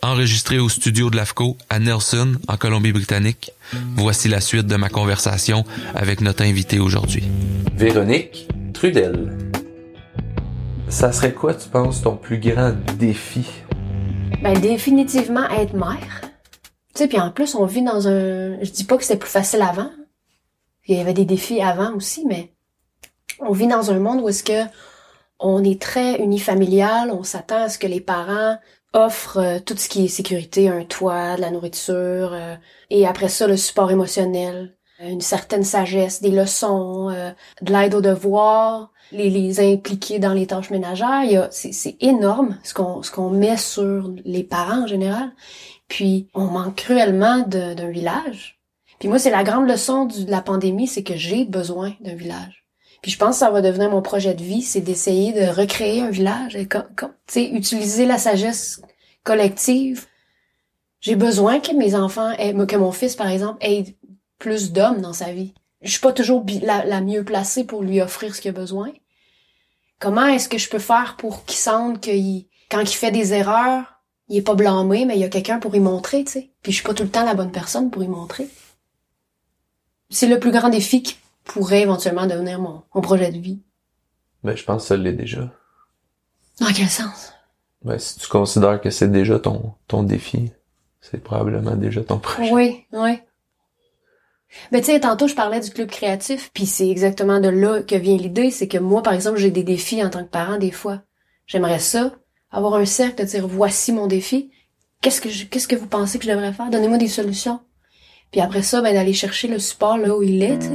Enregistré 0.00 0.58
au 0.58 0.70
studio 0.70 1.10
de 1.10 1.16
l'AFCO 1.16 1.58
à 1.68 1.80
Nelson, 1.80 2.36
en 2.48 2.56
Colombie-Britannique, 2.56 3.52
voici 3.94 4.28
la 4.28 4.40
suite 4.40 4.66
de 4.66 4.76
ma 4.76 4.88
conversation 4.88 5.64
avec 5.94 6.22
notre 6.22 6.42
invité 6.42 6.80
aujourd'hui. 6.80 7.24
Véronique 7.76 8.48
Trudel. 8.72 9.36
Ça 10.88 11.12
serait 11.12 11.34
quoi, 11.34 11.52
tu 11.52 11.68
penses, 11.68 12.00
ton 12.00 12.16
plus 12.16 12.38
grand 12.38 12.72
défi? 12.98 13.46
Ben, 14.42 14.58
définitivement 14.58 15.46
être 15.50 15.74
mère. 15.74 16.21
Tu 16.94 16.98
sais, 16.98 17.08
puis 17.08 17.20
en 17.20 17.30
plus, 17.30 17.54
on 17.54 17.64
vit 17.64 17.82
dans 17.82 18.06
un... 18.08 18.62
Je 18.62 18.70
dis 18.70 18.84
pas 18.84 18.96
que 18.96 19.04
c'était 19.04 19.18
plus 19.18 19.30
facile 19.30 19.62
avant. 19.62 19.90
Il 20.86 20.96
y 20.96 21.00
avait 21.00 21.14
des 21.14 21.24
défis 21.24 21.62
avant 21.62 21.94
aussi, 21.94 22.26
mais 22.26 22.52
on 23.38 23.52
vit 23.52 23.66
dans 23.66 23.90
un 23.90 23.98
monde 23.98 24.20
où 24.20 24.28
est-ce 24.28 24.44
que 24.44 24.68
on 25.38 25.64
est 25.64 25.80
très 25.80 26.20
unifamilial, 26.20 27.10
on 27.10 27.24
s'attend 27.24 27.62
à 27.62 27.68
ce 27.68 27.78
que 27.78 27.86
les 27.86 28.00
parents 28.00 28.58
offrent 28.92 29.38
euh, 29.38 29.58
tout 29.58 29.76
ce 29.76 29.88
qui 29.88 30.04
est 30.04 30.08
sécurité, 30.08 30.68
un 30.68 30.84
toit, 30.84 31.36
de 31.36 31.40
la 31.40 31.50
nourriture, 31.50 32.32
euh, 32.32 32.54
et 32.90 33.06
après 33.06 33.28
ça, 33.28 33.46
le 33.46 33.56
support 33.56 33.90
émotionnel, 33.90 34.76
euh, 35.02 35.08
une 35.08 35.20
certaine 35.20 35.64
sagesse, 35.64 36.20
des 36.22 36.30
leçons, 36.30 37.10
euh, 37.10 37.30
de 37.62 37.72
l'aide 37.72 37.94
aux 37.94 38.00
devoirs, 38.00 38.92
les, 39.10 39.30
les 39.30 39.60
impliquer 39.60 40.18
dans 40.18 40.32
les 40.32 40.46
tâches 40.46 40.70
ménagères. 40.70 41.48
C'est, 41.50 41.96
énorme 42.00 42.58
ce 42.62 42.74
qu'on, 42.74 43.02
ce 43.02 43.10
qu'on 43.10 43.30
met 43.30 43.56
sur 43.56 44.10
les 44.24 44.44
parents 44.44 44.84
en 44.84 44.86
général. 44.86 45.32
Puis, 45.92 46.30
on 46.32 46.46
manque 46.46 46.76
cruellement 46.76 47.40
d'un 47.40 47.90
village. 47.90 48.58
Puis 48.98 49.10
moi, 49.10 49.18
c'est 49.18 49.28
la 49.28 49.44
grande 49.44 49.68
leçon 49.68 50.06
de 50.06 50.30
la 50.30 50.40
pandémie, 50.40 50.86
c'est 50.86 51.02
que 51.02 51.18
j'ai 51.18 51.44
besoin 51.44 51.92
d'un 52.00 52.14
village. 52.14 52.64
Puis 53.02 53.10
je 53.10 53.18
pense 53.18 53.34
que 53.34 53.40
ça 53.40 53.50
va 53.50 53.60
devenir 53.60 53.90
mon 53.90 54.00
projet 54.00 54.32
de 54.32 54.42
vie, 54.42 54.62
c'est 54.62 54.80
d'essayer 54.80 55.34
de 55.34 55.52
recréer 55.52 56.00
un 56.00 56.08
village 56.08 56.56
et 56.56 56.66
comme, 56.66 56.88
comme, 56.96 57.12
utiliser 57.36 58.06
la 58.06 58.16
sagesse 58.16 58.80
collective. 59.22 60.06
J'ai 61.02 61.14
besoin 61.14 61.60
que 61.60 61.76
mes 61.76 61.94
enfants, 61.94 62.32
que 62.38 62.76
mon 62.76 62.92
fils, 62.92 63.14
par 63.14 63.28
exemple, 63.28 63.58
ait 63.60 63.94
plus 64.38 64.72
d'hommes 64.72 65.02
dans 65.02 65.12
sa 65.12 65.30
vie. 65.30 65.52
Je 65.82 65.90
suis 65.90 66.00
pas 66.00 66.14
toujours 66.14 66.42
la 66.62 67.00
mieux 67.02 67.22
placée 67.22 67.64
pour 67.64 67.82
lui 67.82 68.00
offrir 68.00 68.34
ce 68.34 68.40
qu'il 68.40 68.48
a 68.48 68.52
besoin. 68.52 68.92
Comment 69.98 70.24
est-ce 70.24 70.48
que 70.48 70.56
je 70.56 70.70
peux 70.70 70.78
faire 70.78 71.16
pour 71.18 71.44
qu'il 71.44 71.58
sente 71.58 72.00
qu'il, 72.00 72.46
quand 72.70 72.80
il 72.80 72.96
fait 72.96 73.10
des 73.10 73.34
erreurs, 73.34 73.91
il 74.32 74.38
est 74.38 74.42
pas 74.42 74.54
blâmé, 74.54 75.04
mais 75.04 75.14
il 75.14 75.20
y 75.20 75.24
a 75.24 75.28
quelqu'un 75.28 75.58
pour 75.58 75.74
y 75.76 75.80
montrer, 75.80 76.24
tu 76.24 76.32
sais. 76.32 76.50
Puis 76.62 76.72
je 76.72 76.78
suis 76.78 76.86
pas 76.86 76.94
tout 76.94 77.02
le 77.02 77.10
temps 77.10 77.24
la 77.24 77.34
bonne 77.34 77.52
personne 77.52 77.90
pour 77.90 78.02
y 78.02 78.08
montrer. 78.08 78.48
C'est 80.08 80.26
le 80.26 80.40
plus 80.40 80.50
grand 80.50 80.70
défi 80.70 81.02
qui 81.02 81.16
pourrait 81.44 81.82
éventuellement 81.82 82.26
devenir 82.26 82.58
mon, 82.58 82.82
mon 82.94 83.02
projet 83.02 83.30
de 83.30 83.38
vie. 83.38 83.60
Ben, 84.42 84.56
je 84.56 84.64
pense 84.64 84.82
que 84.82 84.88
ça 84.88 84.96
l'est 84.96 85.12
déjà. 85.12 85.52
Dans 86.60 86.72
quel 86.72 86.88
sens? 86.88 87.34
Ben, 87.84 87.98
si 87.98 88.18
tu 88.18 88.26
considères 88.26 88.80
que 88.80 88.88
c'est 88.88 89.12
déjà 89.12 89.38
ton, 89.38 89.74
ton 89.86 90.02
défi, 90.02 90.50
c'est 91.02 91.22
probablement 91.22 91.76
déjà 91.76 92.02
ton 92.02 92.18
projet. 92.18 92.50
Oui, 92.52 92.86
oui. 92.92 93.20
Mais 94.70 94.80
tu 94.80 94.86
sais, 94.86 95.00
tantôt 95.00 95.28
je 95.28 95.34
parlais 95.34 95.60
du 95.60 95.70
club 95.70 95.90
créatif, 95.90 96.50
puis 96.54 96.64
c'est 96.64 96.88
exactement 96.88 97.38
de 97.38 97.48
là 97.48 97.82
que 97.82 97.96
vient 97.96 98.16
l'idée, 98.16 98.50
c'est 98.50 98.68
que 98.68 98.78
moi, 98.78 99.02
par 99.02 99.12
exemple, 99.12 99.36
j'ai 99.36 99.50
des 99.50 99.62
défis 99.62 100.02
en 100.02 100.08
tant 100.08 100.24
que 100.24 100.30
parent 100.30 100.56
des 100.56 100.70
fois. 100.70 101.02
J'aimerais 101.46 101.80
ça, 101.80 102.12
avoir 102.52 102.74
un 102.74 102.84
cercle, 102.84 103.22
de 103.22 103.28
dire 103.28 103.48
voici 103.48 103.92
mon 103.92 104.06
défi. 104.06 104.50
Qu'est-ce 105.00 105.20
que 105.20 105.30
je- 105.30 105.46
qu'est-ce 105.46 105.66
que 105.66 105.74
vous 105.74 105.86
pensez 105.86 106.18
que 106.18 106.24
je 106.24 106.30
devrais 106.30 106.52
faire? 106.52 106.70
Donnez-moi 106.70 106.98
des 106.98 107.08
solutions. 107.08 107.60
Puis 108.30 108.40
après 108.40 108.62
ça, 108.62 108.80
ben 108.82 108.94
d'aller 108.94 109.14
chercher 109.14 109.48
le 109.48 109.58
support 109.58 109.98
là 109.98 110.16
où 110.16 110.22
il 110.22 110.42
est, 110.42 110.58
tu. 110.58 110.68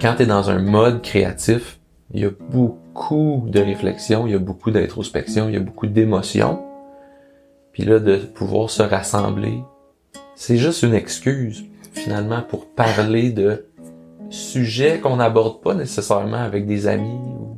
Quand 0.00 0.16
t'es 0.16 0.26
dans 0.26 0.50
un 0.50 0.58
mode 0.58 1.00
créatif, 1.00 1.78
il 2.12 2.22
y 2.22 2.24
a 2.24 2.30
beaucoup 2.50 3.44
de 3.46 3.60
réflexion, 3.60 4.26
il 4.26 4.32
y 4.32 4.34
a 4.34 4.38
beaucoup 4.40 4.72
d'introspection, 4.72 5.48
il 5.48 5.54
y 5.54 5.56
a 5.56 5.60
beaucoup 5.60 5.86
d'émotions. 5.86 6.60
Puis 7.72 7.84
là, 7.84 8.00
de 8.00 8.16
pouvoir 8.16 8.68
se 8.68 8.82
rassembler, 8.82 9.62
c'est 10.44 10.56
juste 10.56 10.82
une 10.82 10.94
excuse, 10.94 11.64
finalement, 11.92 12.42
pour 12.42 12.66
parler 12.66 13.30
de 13.30 13.66
sujets 14.28 14.98
qu'on 14.98 15.14
n'aborde 15.14 15.62
pas 15.62 15.72
nécessairement 15.74 16.38
avec 16.42 16.66
des 16.66 16.88
amis. 16.88 17.14
ou- 17.14 17.56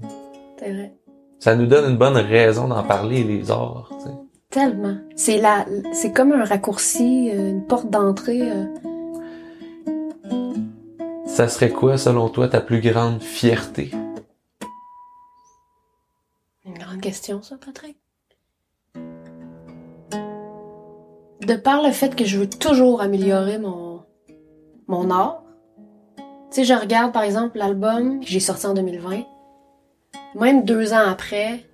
C'est 0.58 0.70
vrai. 0.70 0.92
Ça 1.38 1.56
nous 1.56 1.64
donne 1.66 1.92
une 1.92 1.96
bonne 1.96 2.18
raison 2.18 2.68
d'en 2.68 2.82
parler, 2.82 3.24
les 3.24 3.50
arts, 3.50 3.88
tu 3.98 4.04
sais. 4.04 4.14
Tellement. 4.50 4.96
C'est 5.16 5.38
la, 5.40 5.64
c'est 5.94 6.12
comme 6.12 6.32
un 6.32 6.44
raccourci, 6.44 7.30
euh, 7.32 7.50
une 7.52 7.66
porte 7.66 7.88
d'entrée. 7.88 8.42
euh. 8.52 8.66
Ça 11.26 11.48
serait 11.48 11.70
quoi, 11.70 11.96
selon 11.96 12.28
toi, 12.28 12.48
ta 12.48 12.60
plus 12.60 12.80
grande 12.82 13.22
fierté? 13.22 13.90
Une 16.66 16.74
grande 16.78 17.00
question, 17.00 17.42
ça, 17.42 17.56
Patrick. 17.64 17.96
De 21.46 21.56
par 21.56 21.82
le 21.82 21.90
fait 21.90 22.16
que 22.16 22.24
je 22.24 22.38
veux 22.38 22.48
toujours 22.48 23.02
améliorer 23.02 23.58
mon, 23.58 24.02
mon 24.86 25.10
art, 25.10 25.42
tu 26.16 26.24
sais, 26.50 26.64
je 26.64 26.72
regarde 26.72 27.12
par 27.12 27.22
exemple 27.22 27.58
l'album 27.58 28.20
que 28.20 28.26
j'ai 28.26 28.40
sorti 28.40 28.66
en 28.66 28.74
2020. 28.74 29.24
Même 30.36 30.64
deux 30.64 30.92
ans 30.92 31.06
après, 31.06 31.64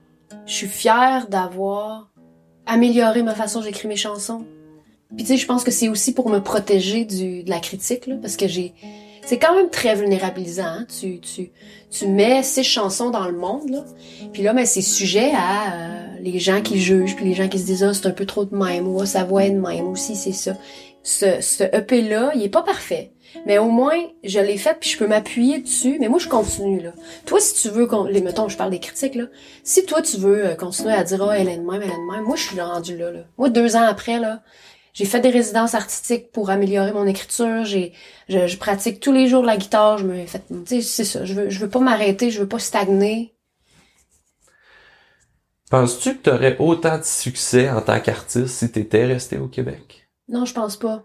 je 0.47 0.53
suis 0.53 0.67
fière 0.67 1.29
d'avoir 1.29 2.11
amélioré 2.67 3.23
ma 3.23 3.35
façon 3.35 3.61
d'écrire 3.61 3.89
mes 3.89 3.97
chansons. 3.97 4.45
Puis 5.15 5.25
tu 5.25 5.33
sais, 5.33 5.37
je 5.37 5.47
pense 5.47 5.63
que 5.65 5.71
c'est 5.71 5.89
aussi 5.89 6.15
pour 6.15 6.31
me 6.31 6.41
protéger 6.41 7.05
de 7.05 7.49
la 7.49 7.61
critique, 7.61 8.09
parce 8.21 8.37
que 8.37 8.49
j'ai, 8.49 8.75
c'est 9.31 9.39
quand 9.39 9.55
même 9.55 9.71
très 9.71 9.95
vulnérabilisant. 9.95 10.65
hein. 10.65 10.87
Tu, 11.01 11.21
tu, 11.21 11.53
tu 11.89 12.09
mets 12.09 12.43
ces 12.43 12.65
chansons 12.65 13.11
dans 13.11 13.29
le 13.29 13.37
monde, 13.37 13.71
là, 13.71 13.85
puis 14.33 14.43
là, 14.43 14.53
ben, 14.53 14.67
c'est 14.67 14.83
sujet 14.83 15.31
à 15.37 15.73
euh, 15.73 16.07
les 16.21 16.41
gens 16.41 16.61
qui 16.63 16.81
jugent, 16.81 17.15
puis 17.15 17.27
les 17.27 17.35
gens 17.35 17.47
qui 17.47 17.61
se 17.61 17.65
disent 17.65 17.85
ah 17.85 17.95
c'est 17.95 18.07
un 18.07 18.11
peu 18.11 18.27
trop 18.27 18.45
de 18.45 18.57
même 18.57 18.89
ou 18.89 19.01
Ah, 19.01 19.07
ça 19.07 19.23
va 19.23 19.45
être 19.45 19.55
de 19.55 19.61
même 19.61 19.87
aussi, 19.87 20.17
c'est 20.17 20.33
ça. 20.33 20.57
Ce, 21.05 21.41
ce 21.41 21.63
EP 21.63 22.03
là, 22.03 22.33
il 22.35 22.43
est 22.43 22.49
pas 22.49 22.63
parfait, 22.63 23.13
mais 23.47 23.59
au 23.59 23.71
moins 23.71 23.97
je 24.25 24.41
l'ai 24.41 24.59
fait 24.59 24.77
puis 24.81 24.91
je 24.91 24.99
peux 24.99 25.07
m'appuyer 25.07 25.61
dessus. 25.61 25.97
Mais 26.01 26.09
moi 26.09 26.19
je 26.19 26.29
continue 26.29 26.81
là. 26.81 26.91
Toi 27.25 27.39
si 27.39 27.55
tu 27.55 27.69
veux, 27.69 27.89
les 28.11 28.23
mettons 28.23 28.49
je 28.49 28.57
parle 28.57 28.73
des 28.73 28.81
critiques 28.81 29.15
là, 29.15 29.27
si 29.63 29.87
toi 29.87 30.03
tu 30.03 30.17
veux 30.17 30.45
euh, 30.45 30.55
continuer 30.57 30.93
à 30.93 31.05
dire 31.05 31.23
ah 31.23 31.39
elle 31.39 31.49
est 31.49 31.57
de 31.57 31.63
même, 31.63 31.81
elle 31.83 31.89
est 31.89 31.93
de 31.93 32.13
même, 32.13 32.25
moi 32.25 32.35
je 32.37 32.43
suis 32.43 32.61
rendu 32.61 32.97
là 32.99 33.13
là. 33.13 33.21
Moi 33.39 33.49
deux 33.49 33.77
ans 33.77 33.87
après 33.89 34.19
là. 34.19 34.43
J'ai 34.93 35.05
fait 35.05 35.21
des 35.21 35.31
résidences 35.31 35.75
artistiques 35.75 36.33
pour 36.33 36.51
améliorer 36.51 36.93
mon 36.93 37.07
écriture. 37.07 37.65
J'ai, 37.65 37.93
je, 38.29 38.47
je 38.47 38.57
pratique 38.57 39.01
tous 39.01 39.13
les 39.13 39.29
jours 39.29 39.45
la 39.45 39.57
guitare. 39.57 39.99
Je 39.99 40.05
me 40.07 40.27
fais, 40.27 40.41
tu 40.49 40.65
sais, 40.67 40.83
c'est 40.83 41.05
ça. 41.05 41.25
Je 41.25 41.35
veux, 41.35 41.51
je 41.51 41.59
veux 41.61 41.71
pas 41.71 41.81
m'arrêter. 41.81 42.31
Je 42.31 42.41
veux 42.41 42.49
pas 42.49 42.59
stagner. 42.59 43.35
Penses-tu 45.71 46.17
que 46.17 46.23
t'aurais 46.23 46.57
autant 46.59 46.99
de 46.99 47.05
succès 47.05 47.71
en 47.71 47.81
tant 47.81 48.01
qu'artiste 48.01 48.49
si 48.49 48.73
t'étais 48.73 49.07
resté 49.07 49.39
au 49.39 49.47
Québec? 49.47 50.09
Non, 50.29 50.45
je 50.45 50.53
pense 50.53 50.77
pas. 50.77 51.05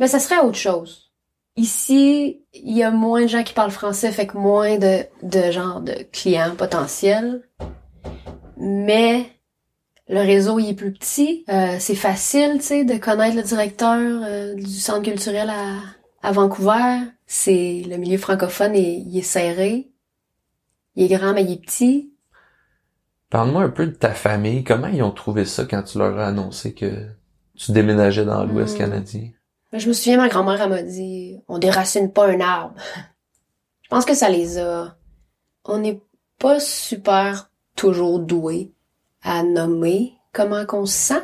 Mais 0.00 0.08
ça 0.08 0.18
serait 0.18 0.40
autre 0.40 0.58
chose. 0.58 1.12
Ici, 1.56 2.44
il 2.52 2.76
y 2.76 2.82
a 2.82 2.90
moins 2.90 3.22
de 3.22 3.28
gens 3.28 3.42
qui 3.42 3.52
parlent 3.52 3.70
français, 3.70 4.10
fait 4.10 4.26
que 4.26 4.36
moins 4.36 4.78
de, 4.78 5.04
de 5.22 5.50
genre 5.50 5.80
de 5.80 5.94
clients 6.12 6.56
potentiels. 6.56 7.48
Mais 8.56 9.26
le 10.10 10.20
réseau, 10.20 10.58
il 10.58 10.70
est 10.70 10.74
plus 10.74 10.92
petit. 10.92 11.44
Euh, 11.48 11.76
c'est 11.78 11.94
facile, 11.94 12.54
tu 12.58 12.64
sais, 12.64 12.84
de 12.84 12.96
connaître 12.96 13.36
le 13.36 13.42
directeur 13.42 14.22
euh, 14.24 14.54
du 14.54 14.66
centre 14.66 15.02
culturel 15.02 15.48
à, 15.48 15.76
à 16.22 16.32
Vancouver. 16.32 16.98
C'est 17.26 17.84
le 17.88 17.96
milieu 17.96 18.18
francophone, 18.18 18.74
et, 18.74 19.04
il 19.06 19.16
est 19.16 19.22
serré. 19.22 19.88
Il 20.96 21.04
est 21.04 21.16
grand, 21.16 21.32
mais 21.32 21.44
il 21.44 21.52
est 21.52 21.64
petit. 21.64 22.12
Parle-moi 23.30 23.62
un 23.62 23.68
peu 23.68 23.86
de 23.86 23.92
ta 23.92 24.12
famille. 24.12 24.64
Comment 24.64 24.88
ils 24.88 25.04
ont 25.04 25.12
trouvé 25.12 25.44
ça 25.44 25.64
quand 25.64 25.84
tu 25.84 25.98
leur 25.98 26.18
as 26.18 26.26
annoncé 26.26 26.74
que 26.74 27.06
tu 27.54 27.70
déménageais 27.70 28.24
dans 28.24 28.44
l'Ouest 28.44 28.74
Hmm. 28.74 28.78
canadien? 28.78 29.30
Mais 29.72 29.78
je 29.78 29.86
me 29.86 29.92
souviens, 29.92 30.16
ma 30.16 30.28
grand-mère, 30.28 30.60
elle 30.60 30.70
m'a 30.70 30.82
dit, 30.82 31.38
on 31.46 31.58
déracine 31.58 32.12
pas 32.12 32.26
un 32.26 32.40
arbre. 32.40 32.74
je 33.82 33.88
pense 33.88 34.04
que 34.04 34.14
ça 34.14 34.28
les 34.28 34.58
a. 34.58 34.96
On 35.66 35.78
n'est 35.78 36.02
pas 36.40 36.58
super 36.58 37.48
toujours 37.76 38.18
doué 38.18 38.72
à 39.22 39.42
nommer 39.42 40.14
comment 40.32 40.66
qu'on 40.66 40.86
se 40.86 40.92
sent. 40.92 41.22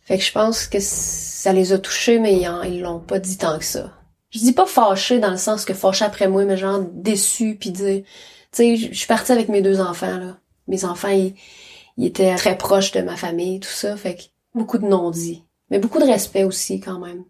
Fait 0.00 0.18
que 0.18 0.24
je 0.24 0.32
pense 0.32 0.66
que 0.66 0.78
ça 0.80 1.52
les 1.52 1.72
a 1.72 1.78
touchés, 1.78 2.18
mais 2.18 2.40
ils 2.40 2.80
l'ont 2.80 3.00
pas 3.00 3.18
dit 3.18 3.36
tant 3.36 3.58
que 3.58 3.64
ça. 3.64 3.92
Je 4.30 4.38
dis 4.38 4.52
pas 4.52 4.66
fâché 4.66 5.18
dans 5.18 5.30
le 5.30 5.36
sens 5.36 5.64
que 5.64 5.74
fâché 5.74 6.04
après 6.04 6.28
moi, 6.28 6.44
mais 6.44 6.56
genre 6.56 6.80
déçu 6.80 7.56
puis 7.58 7.70
dire, 7.70 8.02
tu 8.04 8.06
sais, 8.52 8.76
je 8.76 8.92
suis 8.92 9.06
partie 9.06 9.32
avec 9.32 9.48
mes 9.48 9.62
deux 9.62 9.80
enfants 9.80 10.18
là. 10.18 10.38
Mes 10.66 10.84
enfants, 10.84 11.08
ils, 11.08 11.34
ils 11.96 12.06
étaient 12.06 12.34
très 12.36 12.56
proches 12.56 12.92
de 12.92 13.00
ma 13.00 13.16
famille, 13.16 13.60
tout 13.60 13.68
ça, 13.68 13.96
fait 13.96 14.16
que 14.16 14.22
beaucoup 14.54 14.78
de 14.78 14.86
non-dits, 14.86 15.44
mais 15.70 15.78
beaucoup 15.78 15.98
de 15.98 16.04
respect 16.04 16.44
aussi 16.44 16.80
quand 16.80 16.98
même. 16.98 17.24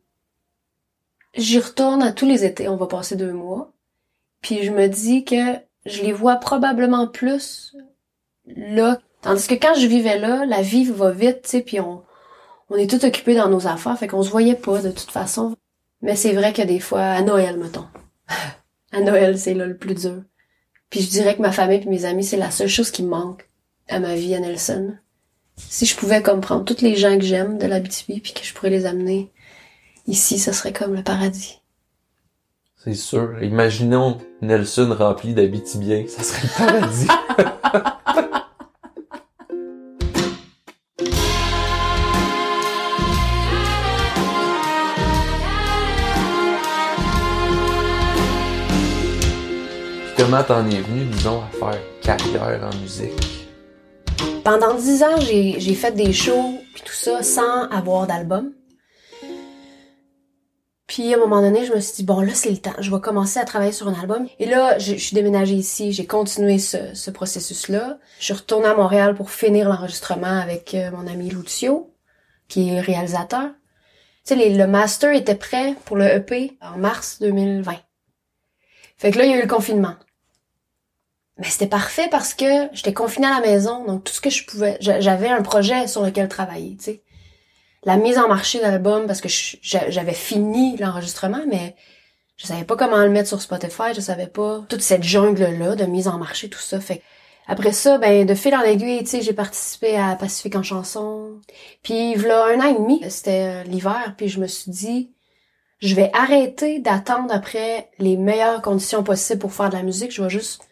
J'y 1.35 1.61
retourne 1.61 2.03
à 2.03 2.13
tous 2.13 2.27
les 2.27 2.45
étés, 2.45 2.69
on 2.69 2.77
va 2.77 2.87
passer 2.87 3.17
deux 3.17 3.33
mois. 3.33 3.73
Puis 4.41 4.65
je 4.65 4.71
me 4.71 4.89
dis 4.89 5.25
que 5.25 5.57
je 5.85 6.03
les 6.03 6.13
vois 6.13 6.37
probablement 6.37 7.07
plus 7.07 7.77
là. 8.47 8.99
Tandis 9.23 9.47
que 9.47 9.55
quand 9.55 9.75
je 9.75 9.87
vivais 9.87 10.19
là, 10.19 10.45
la 10.47 10.63
vie 10.63 10.85
va 10.85 11.11
vite, 11.11 11.43
tu 11.43 11.49
sais, 11.51 11.61
puis 11.61 11.81
on, 11.81 12.03
on 12.71 12.77
est 12.77 12.89
tout 12.89 13.05
occupé 13.05 13.35
dans 13.35 13.49
nos 13.49 13.67
affaires, 13.67 13.99
fait 13.99 14.09
qu'on 14.09 14.23
se 14.23 14.31
voyait 14.31 14.55
pas 14.55 14.81
de 14.81 14.91
toute 14.91 15.11
façon. 15.11 15.57
Mais 16.03 16.17
c'est 16.17 16.33
vrai 16.33 16.53
que 16.53 16.63
des 16.63 16.81
fois, 16.81 17.03
à 17.03 17.23
Noël, 17.23 17.57
mettons. 17.59 17.87
à 18.93 19.01
Noël, 19.01 19.39
c'est 19.39 19.55
là 19.55 19.67
le 19.67 19.77
plus 19.77 19.95
dur. 19.95 20.23
Puis 20.91 21.01
je 21.01 21.11
dirais 21.11 21.37
que 21.37 21.43
ma 21.43 21.53
famille 21.53 21.81
puis 21.81 21.89
mes 21.89 22.05
amis, 22.05 22.25
c'est 22.25 22.37
la 22.37 22.51
seule 22.51 22.69
chose 22.69 22.91
qui 22.91 23.03
me 23.03 23.09
manque 23.09 23.49
à 23.89 24.01
ma 24.01 24.15
vie 24.15 24.35
à 24.35 24.41
Nelson. 24.41 24.95
Si 25.57 25.87
je 25.87 25.97
pouvais 25.97 26.23
comme 26.23 26.41
prendre 26.41 26.65
tous 26.65 26.83
les 26.83 26.97
gens 26.97 27.19
que 27.19 27.25
j'aime 27.25 27.59
de 27.59 27.67
l'Abitibi 27.67 28.21
puis 28.21 28.33
que 28.33 28.45
je 28.45 28.55
pourrais 28.55 28.71
les 28.71 28.87
amener 28.87 29.33
ici, 30.07 30.39
ça 30.39 30.53
serait 30.53 30.73
comme 30.73 30.95
le 30.95 31.03
paradis. 31.03 31.61
C'est 32.77 32.95
sûr. 32.95 33.43
Imaginons 33.43 34.19
Nelson 34.41 34.95
rempli 34.97 35.35
d'habitibiens. 35.35 36.05
Ça 36.07 36.23
serait 36.23 36.47
le 36.47 36.81
paradis. 36.81 37.09
comment 50.19 50.43
t'en 50.43 50.69
es 50.69 50.81
venu, 50.81 51.05
disons, 51.05 51.43
à 51.43 51.49
faire 51.57 51.81
carrière 52.03 52.61
en 52.65 52.77
musique? 52.81 53.47
Pendant 54.43 54.75
dix 54.75 55.03
ans, 55.05 55.21
j'ai 55.21 55.75
fait 55.75 55.93
des 55.93 56.13
shows 56.13 56.59
puis 56.75 56.83
tout 56.85 56.93
ça 56.93 57.23
sans 57.23 57.69
avoir 57.69 58.07
d'album. 58.07 58.53
Puis 60.89 61.13
à 61.13 61.19
un 61.19 61.21
moment 61.21 61.41
donné, 61.41 61.67
je 61.67 61.73
me 61.73 61.81
suis 61.81 61.97
dit 61.97 62.03
bon 62.03 62.21
là 62.21 62.33
c'est 62.35 62.51
le 62.51 62.57
temps, 62.57 62.73
je 62.79 62.91
vais 62.91 63.01
commencer 63.01 63.39
à 63.39 63.45
travailler 63.45 63.73
sur 63.73 63.89
un 63.89 63.95
album. 63.95 64.27
Et 64.39 64.47
là, 64.47 64.79
je, 64.79 64.95
suis 64.95 65.15
déménagée 65.15 65.55
ici, 65.55 65.93
j'ai 65.93 66.07
continué 66.07 66.59
ce, 66.59 66.95
ce 66.95 67.11
processus-là. 67.11 67.99
Je 68.19 68.25
suis 68.25 68.35
retournée 68.35 68.69
à 68.69 68.75
Montréal 68.75 69.15
pour 69.15 69.31
finir 69.31 69.69
l'enregistrement 69.69 70.41
avec 70.41 70.75
euh, 70.75 70.91
mon 70.91 71.07
ami 71.07 71.29
Lucio, 71.29 71.95
qui 72.49 72.71
est 72.71 72.81
réalisateur. 72.81 73.51
Tu 74.27 74.35
sais, 74.35 74.49
le 74.49 74.67
master 74.67 75.15
était 75.15 75.35
prêt 75.35 75.75
pour 75.85 75.97
le 75.97 76.07
EP 76.07 76.57
en 76.63 76.79
mars 76.79 77.19
2020. 77.21 77.75
Fait 78.97 79.11
que 79.13 79.19
là, 79.19 79.25
il 79.25 79.31
y 79.31 79.35
a 79.35 79.39
eu 79.39 79.43
le 79.43 79.47
confinement. 79.47 79.95
Mais 81.39 81.49
c'était 81.49 81.67
parfait 81.69 82.09
parce 82.11 82.35
que 82.35 82.69
j'étais 82.73 82.93
confinée 82.93 83.29
à 83.29 83.41
la 83.41 83.47
maison, 83.47 83.85
donc 83.85 84.05
tout 84.05 84.13
ce 84.13 84.21
que 84.21 84.31
je 84.31 84.45
pouvais, 84.45 84.77
j'a- 84.81 85.01
j'avais 85.01 85.29
un 85.29 85.43
projet 85.43 85.87
sur 85.87 86.03
lequel 86.05 86.29
travailler, 86.29 86.77
tu 86.77 86.85
sais. 86.85 87.03
La 87.85 87.97
mise 87.97 88.19
en 88.19 88.29
marché 88.29 88.59
de 88.59 88.65
l'album 88.65 89.07
parce 89.07 89.21
que 89.21 89.29
j'avais 89.63 90.15
fini 90.15 90.77
l'enregistrement, 90.79 91.43
mais 91.49 91.77
je 92.37 92.47
savais 92.47 92.65
pas 92.65 92.77
comment 92.77 92.99
le 92.99 93.11
mettre 93.11 93.29
sur 93.29 93.43
Spotify, 93.43 93.95
je 93.95 94.01
savais 94.01 94.27
pas 94.29 94.65
toute 94.69 94.83
cette 94.83 95.05
jungle 95.05 95.45
là 95.59 95.77
de 95.77 95.85
mise 95.87 96.09
en 96.09 96.19
marché, 96.19 96.49
tout 96.51 96.59
ça. 96.61 96.81
Fait 96.81 97.03
Après 97.47 97.73
ça, 97.73 97.99
ben 97.99 98.27
de 98.27 98.35
fil 98.35 98.55
en 98.55 98.63
aiguille, 98.63 99.01
tu 99.05 99.07
sais, 99.11 99.23
j'ai 99.23 99.33
participé 99.35 99.97
à 99.97 100.17
Pacifique 100.17 100.57
en 100.57 100.63
chanson. 100.65 101.41
Puis 101.83 102.15
voilà 102.17 102.47
un 102.55 102.61
an 102.61 102.71
et 102.77 102.79
demi, 102.79 103.03
c'était 103.11 103.63
euh, 103.63 103.65
l'hiver, 103.65 104.15
puis 104.17 104.29
je 104.29 104.41
me 104.41 104.47
suis 104.49 104.71
dit, 104.71 105.13
je 105.81 105.95
vais 105.95 106.11
arrêter 106.15 106.81
d'attendre 106.81 107.33
après 107.35 107.91
les 107.99 108.17
meilleures 108.17 108.63
conditions 108.63 109.03
possibles 109.05 109.41
pour 109.41 109.53
faire 109.53 109.71
de 109.71 109.77
la 109.77 109.83
musique. 109.83 110.13
Je 110.13 110.23
vais 110.23 110.31
juste 110.31 110.68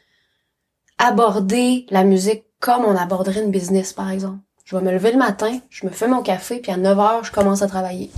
aborder 0.98 1.86
la 1.90 2.04
musique 2.04 2.44
comme 2.60 2.84
on 2.84 2.96
aborderait 2.96 3.42
une 3.42 3.50
business, 3.50 3.92
par 3.92 4.10
exemple. 4.10 4.38
Je 4.64 4.76
vais 4.76 4.82
me 4.82 4.90
lever 4.90 5.12
le 5.12 5.18
matin, 5.18 5.60
je 5.70 5.86
me 5.86 5.92
fais 5.92 6.08
mon 6.08 6.22
café, 6.22 6.58
puis 6.58 6.72
à 6.72 6.76
9 6.76 6.98
heures, 6.98 7.24
je 7.24 7.30
commence 7.30 7.62
à 7.62 7.68
travailler. 7.68 8.10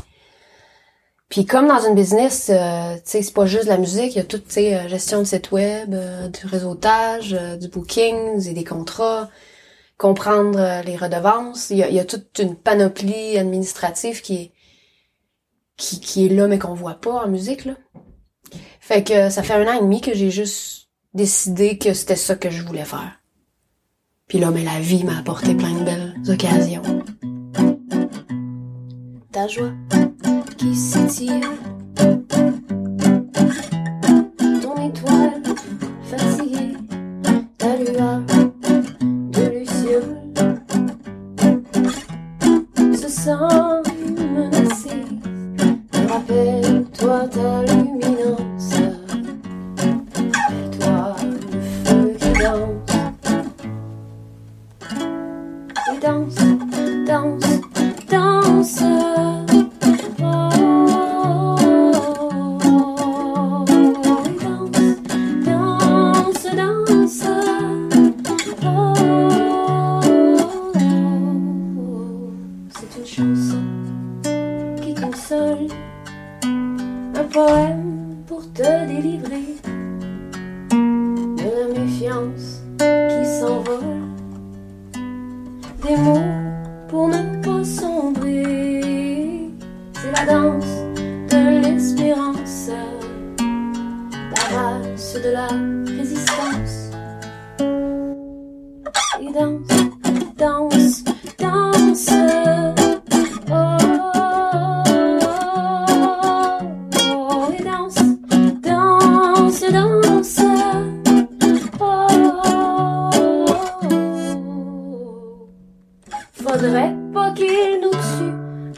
Puis 1.29 1.45
comme 1.45 1.69
dans 1.69 1.87
une 1.87 1.95
business, 1.95 2.51
euh, 2.51 2.95
tu 2.97 3.03
sais, 3.05 3.23
c'est 3.23 3.35
pas 3.35 3.45
juste 3.45 3.67
la 3.67 3.77
musique, 3.77 4.15
il 4.15 4.17
y 4.17 4.21
a 4.21 4.25
toute, 4.25 4.47
tu 4.47 4.55
sais, 4.55 4.75
euh, 4.75 4.89
gestion 4.89 5.19
de 5.19 5.25
site 5.25 5.53
web, 5.53 5.93
euh, 5.93 6.29
du 6.29 6.47
réseautage, 6.47 7.35
euh, 7.35 7.57
du 7.57 7.69
booking, 7.69 8.49
et 8.49 8.55
des 8.55 8.65
contrats, 8.65 9.29
comprendre 9.99 10.59
euh, 10.59 10.83
les 10.83 10.97
redevances. 10.97 11.69
Il 11.69 11.77
y, 11.77 12.01
a, 12.01 12.05
toute 12.07 12.39
une 12.39 12.57
panoplie 12.57 13.37
administrative 13.37 14.23
qui 14.23 14.35
est 14.37 14.53
qui, 15.77 16.01
qui 16.01 16.27
est 16.27 16.29
là 16.29 16.49
mais 16.49 16.59
qu'on 16.59 16.75
voit 16.75 16.95
pas 16.95 17.25
en 17.25 17.29
musique 17.29 17.65
là. 17.65 17.75
Fait 18.81 19.05
que 19.05 19.29
ça 19.31 19.43
fait 19.43 19.55
un 19.55 19.69
an 19.69 19.79
et 19.79 19.81
demi 19.81 20.01
que 20.01 20.15
j'ai 20.15 20.31
juste 20.31 20.88
décidé 21.15 21.79
que 21.79 21.95
c'était 21.95 22.17
ça 22.17 22.37
que 22.37 22.51
je 22.51 22.63
voulais 22.63 22.85
faire. 22.85 23.21
Puis 24.29 24.39
là, 24.39 24.51
mais 24.51 24.65
la 24.65 24.79
vie 24.79 25.05
m'a 25.05 25.19
apporté 25.19 25.55
plein 25.55 25.73
de 25.73 25.85
belles 25.85 26.15
occasions. 26.29 26.83
Ta 29.33 29.49
joie 29.49 29.73
qui 30.59 30.75
s'étire. 30.75 31.51
Ton 34.63 34.89
étoile 34.89 35.43
fatiguée, 36.03 36.77
ta 37.57 37.77
lueur 37.77 38.23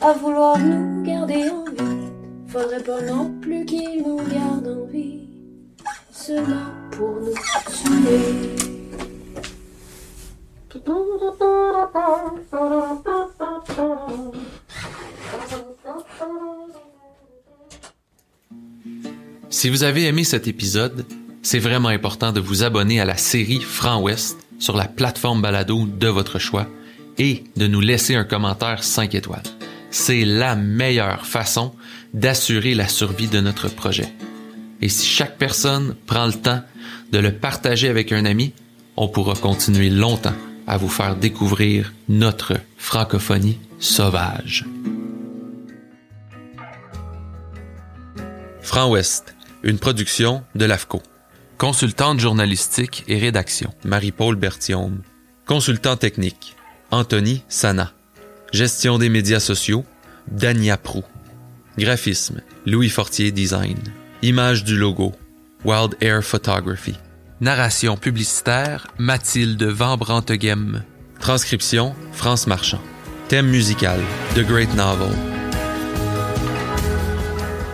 à 0.01 0.13
vouloir 0.13 0.59
nous 0.59 1.03
garder 1.03 1.49
en 1.51 1.65
vie. 1.65 2.11
Faudrait 2.49 2.83
pas 2.83 3.03
non 3.03 3.39
plus 3.41 3.65
qu'il 3.65 4.03
nous 4.05 4.17
garde 4.17 4.67
en 4.67 4.87
vie 4.87 5.29
seulement 6.11 6.71
pour 6.91 7.21
nous 7.21 7.33
tuer. 7.33 8.61
Si 19.51 19.69
vous 19.69 19.83
avez 19.83 20.07
aimé 20.07 20.25
cet 20.25 20.47
épisode, 20.49 21.05
c'est 21.43 21.59
vraiment 21.59 21.89
important 21.89 22.33
de 22.33 22.41
vous 22.41 22.63
abonner 22.63 23.01
à 23.01 23.05
la 23.05 23.17
série 23.17 23.61
Franc 23.61 24.01
Ouest 24.01 24.39
sur 24.59 24.77
la 24.77 24.87
plateforme 24.87 25.43
balado 25.43 25.87
de 25.87 26.09
votre 26.09 26.39
choix 26.39 26.67
et 27.19 27.45
de 27.57 27.67
nous 27.67 27.81
laisser 27.81 28.15
un 28.15 28.25
commentaire 28.25 28.85
5 28.85 29.15
étoiles. 29.15 29.60
C'est 29.91 30.25
la 30.25 30.55
meilleure 30.55 31.27
façon 31.27 31.75
d'assurer 32.15 32.75
la 32.75 32.89
survie 32.89 33.29
de 33.29 33.41
notre 33.41 33.69
projet. 33.69 34.13
Et 34.81 34.89
si 34.89 35.07
chaque 35.07 35.37
personne 35.37 35.95
prend 36.07 36.27
le 36.27 36.33
temps 36.33 36.63
de 37.13 37.19
le 37.19 37.33
partager 37.33 37.89
avec 37.89 38.13
un 38.13 38.25
ami, 38.25 38.53
on 38.97 39.09
pourra 39.09 39.35
continuer 39.35 39.91
longtemps 39.91 40.35
à 40.67 40.77
vous 40.77 40.89
faire 40.89 41.17
découvrir 41.17 41.93
notre 42.09 42.55
francophonie 42.79 43.59
sauvage. 43.79 44.65
Franc 48.63 48.91
Ouest, 48.91 49.35
une 49.63 49.79
production 49.79 50.45
de 50.55 50.65
l'AFCO. 50.65 51.03
Consultante 51.59 52.21
journalistique 52.21 53.05
et 53.09 53.19
rédaction, 53.19 53.75
Marie-Paul 53.85 54.37
Berthiaume. 54.37 55.03
Consultant 55.45 55.97
technique, 55.97 56.57
Anthony 56.91 57.43
Sana. 57.49 57.93
Gestion 58.53 58.99
des 58.99 59.09
médias 59.09 59.39
sociaux, 59.39 59.85
Dania 60.29 60.77
Prou. 60.77 61.05
Graphisme, 61.79 62.41
Louis 62.67 62.89
Fortier 62.89 63.31
Design. 63.31 63.79
Image 64.23 64.65
du 64.65 64.77
logo, 64.77 65.13
Wild 65.65 65.97
Air 66.01 66.25
Photography. 66.25 66.97
Narration 67.41 67.97
publicitaire, 67.97 68.89
Mathilde 68.99 69.63
Van 69.63 69.97
Branteghem. 69.97 70.83
Transcription, 71.21 71.95
France 72.13 72.49
Marchand. 72.49 72.81
Thème 73.29 73.47
musical, 73.47 74.01
The 74.35 74.41
Great 74.41 74.75
Novel. 74.75 75.17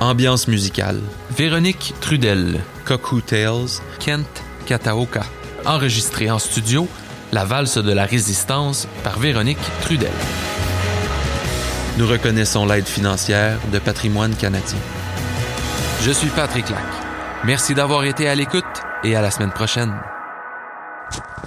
Ambiance 0.01 0.47
musicale, 0.47 1.01
Véronique 1.37 1.95
Trudel, 2.03 2.61
Cuckoo 2.85 3.23
Tales, 3.23 3.81
Kent 3.99 4.27
Kataoka. 4.67 5.25
Enregistré 5.65 6.31
en 6.31 6.39
studio, 6.39 6.87
La 7.33 7.47
valse 7.47 7.79
de 7.79 7.93
la 7.93 8.05
résistance 8.05 8.87
par 9.03 9.19
Véronique 9.19 9.59
Trudel. 9.81 10.13
Nous 11.99 12.07
reconnaissons 12.07 12.67
l'aide 12.67 12.87
financière 12.87 13.59
de 13.73 13.79
Patrimoine 13.79 14.35
canadien. 14.35 14.79
Je 16.03 16.11
suis 16.11 16.29
Patrick 16.29 16.69
Lac. 16.69 16.85
Merci 17.45 17.75
d'avoir 17.75 18.05
été 18.05 18.29
à 18.29 18.35
l'écoute 18.35 18.65
et 19.03 19.17
à 19.17 19.23
la 19.23 19.31
semaine 19.31 19.51
prochaine. 19.53 19.95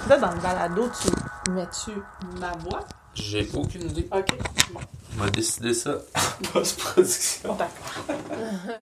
Là, 0.08 0.16
dans 0.18 0.32
le 0.32 0.40
balado, 0.40 0.90
tu 1.00 1.52
mets-tu 1.52 1.92
ma 2.40 2.50
voix? 2.64 2.80
J'ai 3.14 3.48
aucune 3.54 3.90
idée. 3.90 4.08
Ok, 4.12 4.36
bon, 4.72 4.80
On 5.18 5.24
va 5.24 5.30
décider 5.30 5.74
ça. 5.74 5.98
Post-production. 6.52 7.54
d'accord. 7.54 8.16